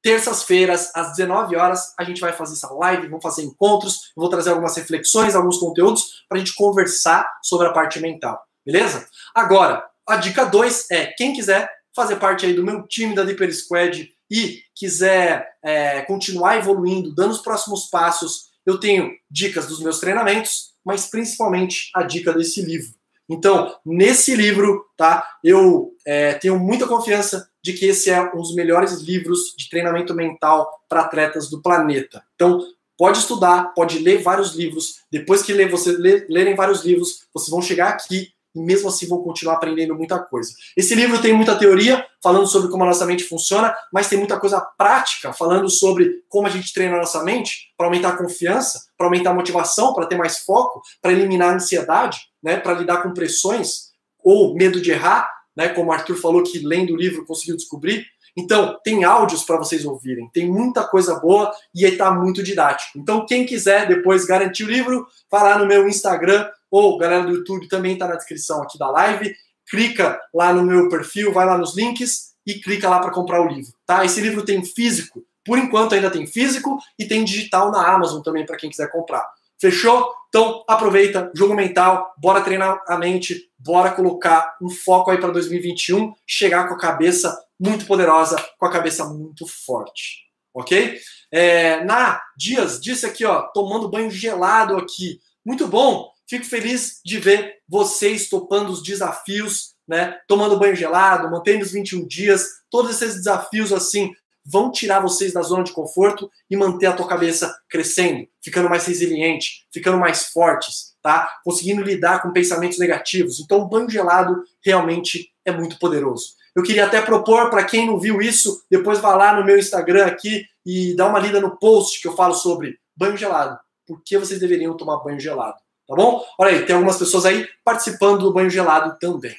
terças-feiras, 0.00 0.92
às 0.94 1.16
19 1.16 1.56
horas, 1.56 1.92
a 1.98 2.04
gente 2.04 2.20
vai 2.20 2.32
fazer 2.32 2.52
essa 2.52 2.72
live, 2.72 3.09
vamos 3.09 3.24
fazer 3.24 3.42
encontros, 3.42 4.12
vou 4.14 4.28
trazer 4.28 4.50
algumas 4.50 4.76
reflexões, 4.76 5.35
alguns 5.35 5.59
conteúdos 5.59 6.24
para 6.28 6.37
a 6.37 6.38
gente 6.38 6.54
conversar 6.54 7.28
sobre 7.42 7.66
a 7.66 7.72
parte 7.72 7.98
mental, 7.98 8.40
beleza? 8.64 9.09
Agora, 9.35 9.85
a 10.06 10.16
dica 10.16 10.44
2 10.44 10.90
é, 10.90 11.06
quem 11.06 11.32
quiser 11.32 11.70
fazer 11.94 12.16
parte 12.16 12.44
aí 12.44 12.52
do 12.52 12.64
meu 12.64 12.86
time 12.86 13.14
da 13.14 13.24
Deeper 13.24 13.52
Squad 13.54 14.10
e 14.30 14.60
quiser 14.74 15.48
é, 15.62 16.02
continuar 16.02 16.58
evoluindo, 16.58 17.14
dando 17.14 17.30
os 17.30 17.40
próximos 17.40 17.86
passos, 17.86 18.50
eu 18.66 18.78
tenho 18.78 19.12
dicas 19.30 19.66
dos 19.66 19.80
meus 19.80 19.98
treinamentos, 19.98 20.74
mas 20.84 21.06
principalmente 21.06 21.90
a 21.94 22.02
dica 22.02 22.32
desse 22.32 22.60
livro. 22.60 22.94
Então, 23.28 23.74
nesse 23.84 24.36
livro, 24.36 24.84
tá? 24.96 25.24
Eu 25.42 25.92
é, 26.04 26.34
tenho 26.34 26.58
muita 26.58 26.86
confiança 26.86 27.48
de 27.62 27.72
que 27.72 27.86
esse 27.86 28.10
é 28.10 28.22
um 28.22 28.40
dos 28.40 28.54
melhores 28.54 29.00
livros 29.00 29.54
de 29.56 29.68
treinamento 29.68 30.14
mental 30.14 30.70
para 30.88 31.00
atletas 31.00 31.50
do 31.50 31.60
planeta. 31.60 32.22
Então, 32.36 32.64
pode 32.96 33.18
estudar, 33.18 33.74
pode 33.74 33.98
ler 33.98 34.22
vários 34.22 34.54
livros. 34.54 35.00
Depois 35.10 35.42
que 35.42 35.52
ler, 35.52 35.68
você 35.68 35.92
ler, 35.92 36.26
lerem 36.28 36.54
vários 36.54 36.84
livros, 36.84 37.26
vocês 37.34 37.50
vão 37.50 37.60
chegar 37.60 37.88
aqui 37.88 38.28
e 38.56 38.64
mesmo 38.64 38.88
assim 38.88 39.06
vão 39.06 39.22
continuar 39.22 39.54
aprendendo 39.54 39.94
muita 39.94 40.18
coisa. 40.18 40.52
Esse 40.76 40.94
livro 40.94 41.20
tem 41.20 41.32
muita 41.32 41.56
teoria 41.56 42.04
falando 42.22 42.46
sobre 42.46 42.70
como 42.70 42.82
a 42.82 42.86
nossa 42.86 43.06
mente 43.06 43.24
funciona, 43.24 43.74
mas 43.92 44.08
tem 44.08 44.18
muita 44.18 44.38
coisa 44.40 44.60
prática 44.76 45.32
falando 45.32 45.68
sobre 45.68 46.24
como 46.28 46.46
a 46.46 46.50
gente 46.50 46.72
treina 46.72 46.96
a 46.96 47.00
nossa 47.00 47.22
mente 47.22 47.72
para 47.76 47.86
aumentar 47.86 48.10
a 48.10 48.16
confiança, 48.16 48.80
para 48.96 49.06
aumentar 49.06 49.30
a 49.30 49.34
motivação, 49.34 49.94
para 49.94 50.06
ter 50.06 50.16
mais 50.16 50.38
foco, 50.38 50.80
para 51.00 51.12
eliminar 51.12 51.52
a 51.52 51.54
ansiedade, 51.56 52.18
né, 52.42 52.56
para 52.56 52.74
lidar 52.74 53.02
com 53.02 53.12
pressões 53.12 53.86
ou 54.24 54.54
medo 54.54 54.80
de 54.80 54.90
errar, 54.90 55.30
né, 55.56 55.68
como 55.68 55.90
o 55.90 55.92
Arthur 55.92 56.16
falou 56.16 56.42
que 56.42 56.58
lendo 56.58 56.92
o 56.92 56.96
livro 56.96 57.24
conseguiu 57.24 57.56
descobrir. 57.56 58.04
Então, 58.36 58.78
tem 58.84 59.02
áudios 59.02 59.44
para 59.44 59.56
vocês 59.56 59.84
ouvirem, 59.86 60.28
tem 60.30 60.46
muita 60.46 60.84
coisa 60.84 61.18
boa 61.18 61.50
e 61.74 61.84
está 61.84 62.10
muito 62.10 62.42
didático. 62.42 62.98
Então, 62.98 63.24
quem 63.24 63.46
quiser 63.46 63.88
depois 63.88 64.26
garantir 64.26 64.64
o 64.64 64.68
livro, 64.68 65.06
vá 65.30 65.42
lá 65.42 65.58
no 65.58 65.66
meu 65.66 65.88
Instagram, 65.88 66.46
ou 66.70 66.98
galera 66.98 67.24
do 67.24 67.35
YouTube 67.35 67.68
também 67.68 67.94
está 67.94 68.07
na 68.07 68.16
descrição 68.16 68.62
aqui 68.62 68.79
da 68.79 68.90
live. 68.90 69.35
Clica 69.68 70.20
lá 70.33 70.52
no 70.52 70.62
meu 70.62 70.88
perfil, 70.88 71.33
vai 71.33 71.44
lá 71.44 71.59
nos 71.59 71.76
links 71.76 72.35
e 72.46 72.55
clica 72.55 72.88
lá 72.88 73.00
para 73.00 73.11
comprar 73.11 73.40
o 73.40 73.48
livro, 73.48 73.72
tá? 73.85 74.05
Esse 74.05 74.20
livro 74.20 74.44
tem 74.44 74.64
físico, 74.64 75.24
por 75.44 75.59
enquanto 75.59 75.94
ainda 75.94 76.11
tem 76.11 76.26
físico 76.26 76.79
e 76.98 77.05
tem 77.05 77.24
digital 77.24 77.70
na 77.72 77.87
Amazon 77.87 78.22
também 78.22 78.46
para 78.46 78.57
quem 78.57 78.70
quiser 78.70 78.90
comprar. 78.90 79.26
Fechou? 79.59 80.12
Então 80.29 80.62
aproveita, 80.68 81.31
jogo 81.35 81.55
mental, 81.55 82.14
bora 82.18 82.42
treinar 82.42 82.83
a 82.87 82.96
mente, 82.96 83.50
bora 83.59 83.90
colocar 83.90 84.57
um 84.61 84.68
foco 84.68 85.11
aí 85.11 85.18
para 85.18 85.31
2021, 85.31 86.14
chegar 86.26 86.68
com 86.68 86.74
a 86.74 86.79
cabeça 86.79 87.37
muito 87.59 87.87
poderosa, 87.87 88.37
com 88.59 88.66
a 88.66 88.70
cabeça 88.70 89.05
muito 89.07 89.46
forte, 89.46 90.26
ok? 90.55 90.98
É, 91.33 91.83
na 91.85 92.20
Dias 92.37 92.81
disse 92.81 93.07
aqui, 93.07 93.24
ó, 93.24 93.42
tomando 93.55 93.88
banho 93.88 94.11
gelado 94.11 94.76
aqui, 94.76 95.20
muito 95.44 95.66
bom. 95.66 96.11
Fico 96.28 96.44
feliz 96.44 97.00
de 97.04 97.18
ver 97.18 97.58
vocês 97.68 98.28
topando 98.28 98.70
os 98.70 98.82
desafios, 98.82 99.74
né? 99.86 100.18
Tomando 100.26 100.58
banho 100.58 100.74
gelado, 100.74 101.30
mantendo 101.30 101.64
os 101.64 101.72
21 101.72 102.06
dias, 102.06 102.46
todos 102.70 102.90
esses 102.90 103.16
desafios 103.16 103.72
assim 103.72 104.12
vão 104.44 104.70
tirar 104.70 105.00
vocês 105.00 105.32
da 105.32 105.42
zona 105.42 105.64
de 105.64 105.72
conforto 105.72 106.30
e 106.48 106.56
manter 106.56 106.86
a 106.86 106.92
tua 106.92 107.08
cabeça 107.08 107.52
crescendo, 107.68 108.26
ficando 108.42 108.70
mais 108.70 108.86
resiliente, 108.86 109.66
ficando 109.72 109.98
mais 109.98 110.26
fortes, 110.26 110.94
tá? 111.02 111.28
Conseguindo 111.44 111.82
lidar 111.82 112.22
com 112.22 112.32
pensamentos 112.32 112.78
negativos. 112.78 113.40
Então, 113.40 113.58
o 113.58 113.68
banho 113.68 113.90
gelado 113.90 114.44
realmente 114.64 115.32
é 115.44 115.50
muito 115.50 115.78
poderoso. 115.78 116.34
Eu 116.54 116.62
queria 116.62 116.86
até 116.86 117.02
propor 117.02 117.50
para 117.50 117.64
quem 117.64 117.86
não 117.86 117.98
viu 117.98 118.22
isso, 118.22 118.64
depois 118.70 119.00
vá 119.00 119.14
lá 119.14 119.38
no 119.38 119.44
meu 119.44 119.58
Instagram 119.58 120.06
aqui 120.06 120.44
e 120.64 120.94
dá 120.94 121.06
uma 121.06 121.18
lida 121.18 121.40
no 121.40 121.58
post 121.58 122.00
que 122.00 122.08
eu 122.08 122.16
falo 122.16 122.34
sobre 122.34 122.78
banho 122.96 123.16
gelado. 123.16 123.58
Por 123.86 124.00
que 124.02 124.16
vocês 124.16 124.40
deveriam 124.40 124.76
tomar 124.76 124.98
banho 124.98 125.20
gelado? 125.20 125.58
Tá 125.87 125.94
bom? 125.94 126.25
Olha 126.38 126.51
aí, 126.51 126.66
tem 126.66 126.75
algumas 126.75 126.99
pessoas 126.99 127.25
aí 127.25 127.49
participando 127.64 128.22
do 128.22 128.33
banho 128.33 128.51
gelado 128.51 128.99
também. 128.99 129.37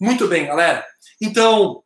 Muito 0.00 0.28
bem, 0.28 0.46
galera. 0.46 0.84
Então, 1.20 1.82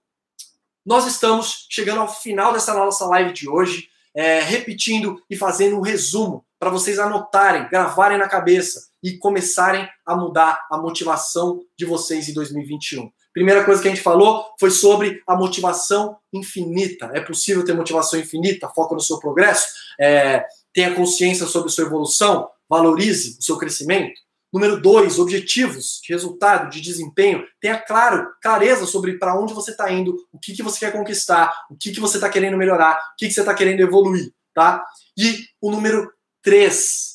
nós 0.84 1.06
estamos 1.06 1.66
chegando 1.70 2.00
ao 2.00 2.08
final 2.08 2.52
dessa 2.52 2.74
nossa 2.74 3.06
live 3.06 3.32
de 3.32 3.48
hoje, 3.48 3.88
é, 4.14 4.40
repetindo 4.40 5.20
e 5.28 5.36
fazendo 5.36 5.76
um 5.76 5.80
resumo 5.80 6.44
para 6.58 6.70
vocês 6.70 6.98
anotarem, 6.98 7.68
gravarem 7.68 8.18
na 8.18 8.28
cabeça 8.28 8.88
e 9.02 9.18
começarem 9.18 9.88
a 10.06 10.14
mudar 10.14 10.66
a 10.70 10.78
motivação 10.78 11.60
de 11.76 11.84
vocês 11.84 12.28
em 12.28 12.34
2021. 12.34 13.10
Primeira 13.32 13.64
coisa 13.64 13.82
que 13.82 13.88
a 13.88 13.90
gente 13.90 14.02
falou 14.02 14.46
foi 14.60 14.70
sobre 14.70 15.20
a 15.26 15.34
motivação 15.34 16.16
infinita. 16.32 17.10
É 17.12 17.20
possível 17.20 17.64
ter 17.64 17.74
motivação 17.74 18.18
infinita? 18.20 18.68
Foca 18.68 18.94
no 18.94 19.00
seu 19.00 19.18
progresso? 19.18 19.66
É, 19.98 20.46
tenha 20.72 20.94
consciência 20.94 21.44
sobre 21.46 21.70
sua 21.70 21.84
evolução? 21.84 22.48
Valorize 22.68 23.38
o 23.38 23.42
seu 23.42 23.56
crescimento? 23.58 24.14
Número 24.52 24.80
dois, 24.80 25.18
objetivos 25.18 26.00
de 26.02 26.12
resultado, 26.12 26.70
de 26.70 26.80
desempenho. 26.80 27.44
Tenha 27.60 27.76
claro, 27.76 28.28
clareza 28.40 28.86
sobre 28.86 29.18
para 29.18 29.36
onde 29.38 29.52
você 29.52 29.72
está 29.72 29.90
indo, 29.90 30.16
o 30.32 30.38
que, 30.38 30.54
que 30.54 30.62
você 30.62 30.78
quer 30.78 30.92
conquistar, 30.92 31.52
o 31.68 31.76
que, 31.76 31.90
que 31.90 31.98
você 31.98 32.18
está 32.18 32.28
querendo 32.28 32.56
melhorar, 32.56 32.94
o 32.94 33.16
que, 33.18 33.26
que 33.26 33.32
você 33.32 33.40
está 33.40 33.52
querendo 33.52 33.80
evoluir, 33.80 34.32
tá? 34.54 34.84
E 35.18 35.44
o 35.60 35.72
número 35.72 36.08
três, 36.40 37.14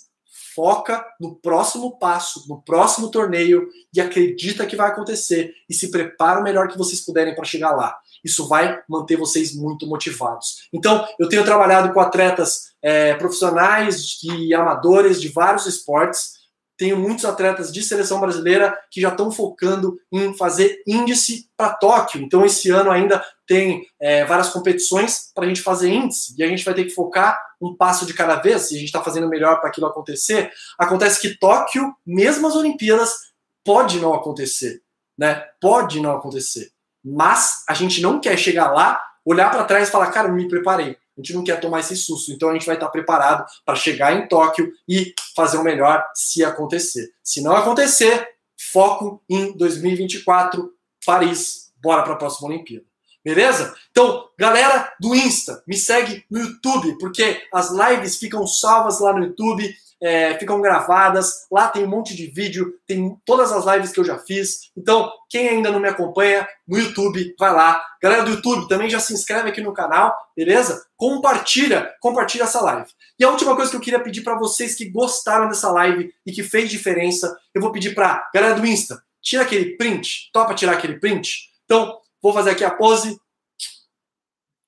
foca 0.54 1.06
no 1.22 1.36
próximo 1.36 1.98
passo, 1.98 2.46
no 2.50 2.62
próximo 2.62 3.10
torneio 3.10 3.70
e 3.96 4.02
acredita 4.02 4.66
que 4.66 4.76
vai 4.76 4.90
acontecer 4.90 5.54
e 5.70 5.74
se 5.74 5.90
prepara 5.90 6.42
o 6.42 6.44
melhor 6.44 6.68
que 6.68 6.78
vocês 6.78 7.00
puderem 7.00 7.34
para 7.34 7.46
chegar 7.46 7.72
lá. 7.72 7.98
Isso 8.24 8.48
vai 8.48 8.80
manter 8.88 9.18
vocês 9.18 9.56
muito 9.56 9.88
motivados. 9.88 10.68
Então, 10.74 11.08
eu 11.20 11.30
tenho 11.30 11.46
trabalhado 11.46 11.94
com 11.94 12.00
atletas 12.00 12.74
é, 12.82 13.14
profissionais 13.16 14.18
e 14.24 14.54
amadores 14.54 15.20
de 15.22 15.30
vários 15.30 15.66
esportes 15.66 16.40
tenho 16.80 16.98
muitos 16.98 17.26
atletas 17.26 17.74
de 17.74 17.84
seleção 17.84 18.22
brasileira 18.22 18.76
que 18.90 19.02
já 19.02 19.10
estão 19.10 19.30
focando 19.30 20.00
em 20.10 20.34
fazer 20.34 20.82
índice 20.88 21.50
para 21.58 21.74
Tóquio. 21.74 22.22
Então, 22.22 22.46
esse 22.46 22.70
ano 22.70 22.90
ainda 22.90 23.22
tem 23.46 23.86
é, 24.00 24.24
várias 24.24 24.48
competições 24.50 25.30
para 25.36 25.44
a 25.44 25.48
gente 25.50 25.62
fazer 25.62 25.90
índice 25.90 26.34
e 26.38 26.42
a 26.42 26.48
gente 26.48 26.64
vai 26.64 26.74
ter 26.74 26.86
que 26.86 26.92
focar 26.92 27.38
um 27.62 27.76
passo 27.76 28.06
de 28.06 28.14
cada 28.14 28.36
vez. 28.36 28.72
E 28.72 28.76
a 28.76 28.78
gente 28.78 28.88
está 28.88 29.04
fazendo 29.04 29.28
melhor 29.28 29.60
para 29.60 29.70
aquilo 29.70 29.88
acontecer. 29.88 30.54
Acontece 30.78 31.20
que 31.20 31.38
Tóquio, 31.38 31.94
mesmo 32.08 32.48
as 32.48 32.56
Olimpíadas, 32.56 33.14
pode 33.62 34.00
não 34.00 34.14
acontecer, 34.14 34.82
né? 35.18 35.46
Pode 35.60 36.00
não 36.00 36.16
acontecer. 36.16 36.72
Mas 37.04 37.64
a 37.68 37.74
gente 37.74 38.02
não 38.02 38.20
quer 38.20 38.38
chegar 38.38 38.72
lá, 38.72 39.02
olhar 39.26 39.50
para 39.50 39.64
trás 39.64 39.88
e 39.88 39.92
falar, 39.92 40.12
cara, 40.12 40.30
me 40.30 40.48
preparei. 40.48 40.98
A 41.18 41.22
gente 41.22 41.34
não 41.34 41.44
quer 41.44 41.60
tomar 41.60 41.82
esse 41.82 41.96
susto. 41.96 42.32
Então 42.32 42.50
a 42.50 42.54
gente 42.54 42.66
vai 42.66 42.76
estar 42.76 42.90
preparado 42.90 43.46
para 43.66 43.76
chegar 43.76 44.16
em 44.16 44.28
Tóquio 44.28 44.72
e 44.88 45.14
fazer 45.36 45.58
o 45.58 45.64
melhor 45.64 46.04
se 46.14 46.44
acontecer. 46.44 47.10
Se 47.24 47.42
não 47.42 47.56
acontecer, 47.56 48.28
foco 48.72 49.22
em 49.30 49.56
2024, 49.58 50.72
Paris. 51.06 51.72
Bora 51.82 52.04
para 52.04 52.14
a 52.14 52.18
próxima 52.18 52.50
Olimpíada. 52.50 52.86
Beleza? 53.24 53.76
Então, 53.92 54.30
galera 54.38 54.94
do 55.00 55.14
Insta, 55.14 55.62
me 55.68 55.76
segue 55.76 56.26
no 56.32 56.40
YouTube, 56.40 56.98
porque 57.00 57.42
as 57.54 57.70
lives 57.70 58.18
ficam 58.18 58.48
salvas 58.48 59.00
lá 59.02 59.14
no 59.14 59.26
YouTube 59.26 59.76
é, 60.02 60.38
ficam 60.38 60.62
gravadas. 60.62 61.48
Lá 61.52 61.68
tem 61.68 61.84
um 61.84 61.90
monte 61.90 62.16
de 62.16 62.28
vídeo, 62.28 62.74
tem 62.88 63.18
todas 63.26 63.52
as 63.52 63.66
lives 63.66 63.92
que 63.92 64.00
eu 64.00 64.06
já 64.06 64.18
fiz. 64.18 64.72
Então, 64.76 65.12
quem 65.30 65.50
ainda 65.50 65.72
não 65.72 65.80
me 65.80 65.90
acompanha 65.90 66.48
no 66.68 66.78
YouTube, 66.78 67.36
vai 67.38 67.52
lá. 67.52 67.84
Galera 68.02 68.24
do 68.24 68.32
YouTube, 68.32 68.68
também 68.68 68.90
já 68.90 69.00
se 69.00 69.14
inscreve 69.14 69.50
aqui 69.50 69.62
no 69.62 69.74
canal, 69.74 70.16
beleza? 70.36 70.86
Compartilha, 70.96 71.94
compartilha 72.00 72.44
essa 72.44 72.62
live. 72.62 72.90
E 73.20 73.24
a 73.24 73.30
última 73.30 73.56
coisa 73.56 73.70
que 73.70 73.78
eu 73.78 73.82
queria 73.82 74.00
pedir 74.00 74.22
para 74.22 74.38
vocês 74.38 74.76
que 74.76 74.90
gostaram 74.90 75.48
dessa 75.50 75.70
live 75.72 76.14
e 76.26 76.32
que 76.32 76.44
fez 76.44 76.70
diferença, 76.70 77.38
eu 77.54 77.62
vou 77.62 77.72
pedir 77.72 77.94
para 77.94 78.30
galera 78.34 78.56
do 78.56 78.66
Insta, 78.66 79.04
tira 79.22 79.44
aquele 79.44 79.76
print, 79.76 80.30
topa 80.32 80.54
tirar 80.54 80.74
aquele 80.74 81.00
print. 81.00 81.50
Então, 81.66 82.00
vou 82.22 82.34
fazer 82.34 82.52
aqui 82.52 82.64
a 82.64 82.72
pose. 82.72 83.20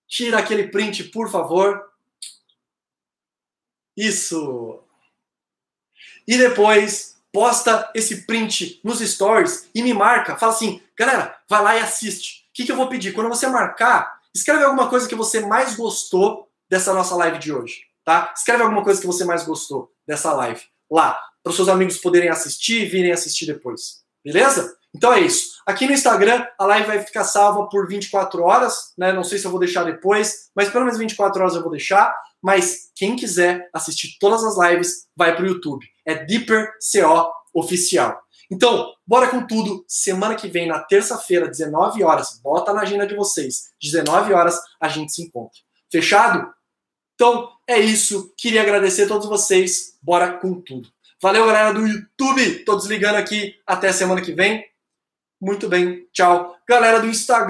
Tira 0.08 0.39
aquele 0.39 0.67
print, 0.67 1.06
por 1.06 1.32
favor. 1.32 1.82
Isso. 3.96 4.84
E 6.32 6.38
depois 6.38 7.17
posta 7.30 7.91
esse 7.94 8.26
print 8.26 8.80
nos 8.86 9.00
stories 9.00 9.67
e 9.76 9.84
me 9.84 9.94
marca. 9.94 10.38
Fala 10.38 10.54
assim, 10.54 10.82
galera, 10.98 11.36
vai 11.50 11.62
lá 11.62 11.76
e 11.76 11.82
assiste. 11.82 12.44
O 12.50 12.54
que, 12.54 12.63
que 12.63 12.72
eu 12.72 12.78
vou 12.78 12.88
pedir? 12.88 13.12
Quando 13.12 13.28
você 13.28 13.48
marcar, 13.48 14.17
escreve 14.34 14.63
alguma 14.63 14.88
coisa 14.88 15.10
que 15.10 15.15
você 15.15 15.41
mais 15.41 15.76
gostou 15.76 16.48
dessa 16.70 16.94
nossa 16.94 17.17
live 17.17 17.38
de 17.38 17.52
hoje, 17.52 17.82
tá? 18.06 18.34
Escreve 18.34 18.63
alguma 18.63 18.82
coisa 18.82 19.02
que 19.02 19.06
você 19.06 19.26
mais 19.26 19.44
gostou 19.44 19.91
dessa 20.08 20.32
live 20.32 20.62
lá, 20.89 21.20
para 21.44 21.50
os 21.50 21.56
seus 21.58 21.67
amigos 21.67 21.98
poderem 21.98 22.30
assistir 22.30 22.84
e 22.84 22.86
virem 22.86 23.12
assistir 23.12 23.46
depois. 23.46 24.00
Beleza? 24.24 24.74
Então 24.96 25.12
é 25.12 25.20
isso. 25.20 25.56
Aqui 25.65 25.86
no 25.86 25.91
Instagram, 25.91 26.48
a 26.58 26.65
live 26.65 26.88
vai 26.88 27.02
ficar 27.02 27.26
salva 27.26 27.67
por 27.67 27.89
24 27.89 28.41
horas, 28.41 28.94
né? 28.98 29.12
Não 29.12 29.26
sei 29.26 29.38
se 29.38 29.44
eu 29.44 29.52
vou 29.52 29.60
deixar 29.60 29.84
depois, 29.84 30.50
mas 30.56 30.70
pelo 30.70 30.86
menos 30.86 30.98
24 30.98 31.41
horas 31.41 31.56
eu 31.56 31.62
vou 31.62 31.72
deixar. 31.72 32.15
Mas 32.41 32.89
quem 32.96 33.17
quiser 33.17 33.70
assistir 33.74 34.17
todas 34.17 34.46
as 34.46 34.58
lives, 34.58 35.08
vai 35.13 35.36
para 35.36 35.44
o 35.44 35.48
YouTube. 35.48 35.86
É 36.06 36.16
Deeper 36.16 36.72
CO 36.80 37.32
Oficial. 37.54 38.22
Então, 38.50 38.94
bora 39.08 39.30
com 39.30 39.48
tudo. 39.48 39.86
Semana 39.88 40.36
que 40.36 40.48
vem, 40.48 40.68
na 40.68 40.80
terça-feira, 40.80 41.48
19 41.48 42.04
horas, 42.04 42.40
bota 42.44 42.74
na 42.74 42.82
agenda 42.82 43.08
de 43.08 43.16
vocês. 43.16 43.72
19 43.82 44.34
horas 44.34 44.60
a 44.80 44.90
gente 44.90 45.14
se 45.14 45.24
encontra. 45.24 45.60
Fechado? 45.90 46.54
Então, 47.16 47.50
é 47.68 47.80
isso. 47.80 48.34
Queria 48.38 48.62
agradecer 48.62 49.04
a 49.04 49.08
todos 49.08 49.28
vocês. 49.28 49.98
Bora 50.02 50.34
com 50.34 50.60
tudo. 50.60 50.90
Valeu, 51.22 51.46
galera 51.46 51.72
do 51.72 51.88
YouTube. 51.88 52.66
Tô 52.66 52.76
desligando 52.76 53.18
aqui. 53.18 53.56
Até 53.66 53.92
semana 53.94 54.22
que 54.22 54.34
vem. 54.34 54.66
Muito 55.40 55.70
bem. 55.70 56.08
Tchau. 56.12 56.58
Galera 56.68 57.00
do 57.00 57.08
Instagram. 57.08 57.48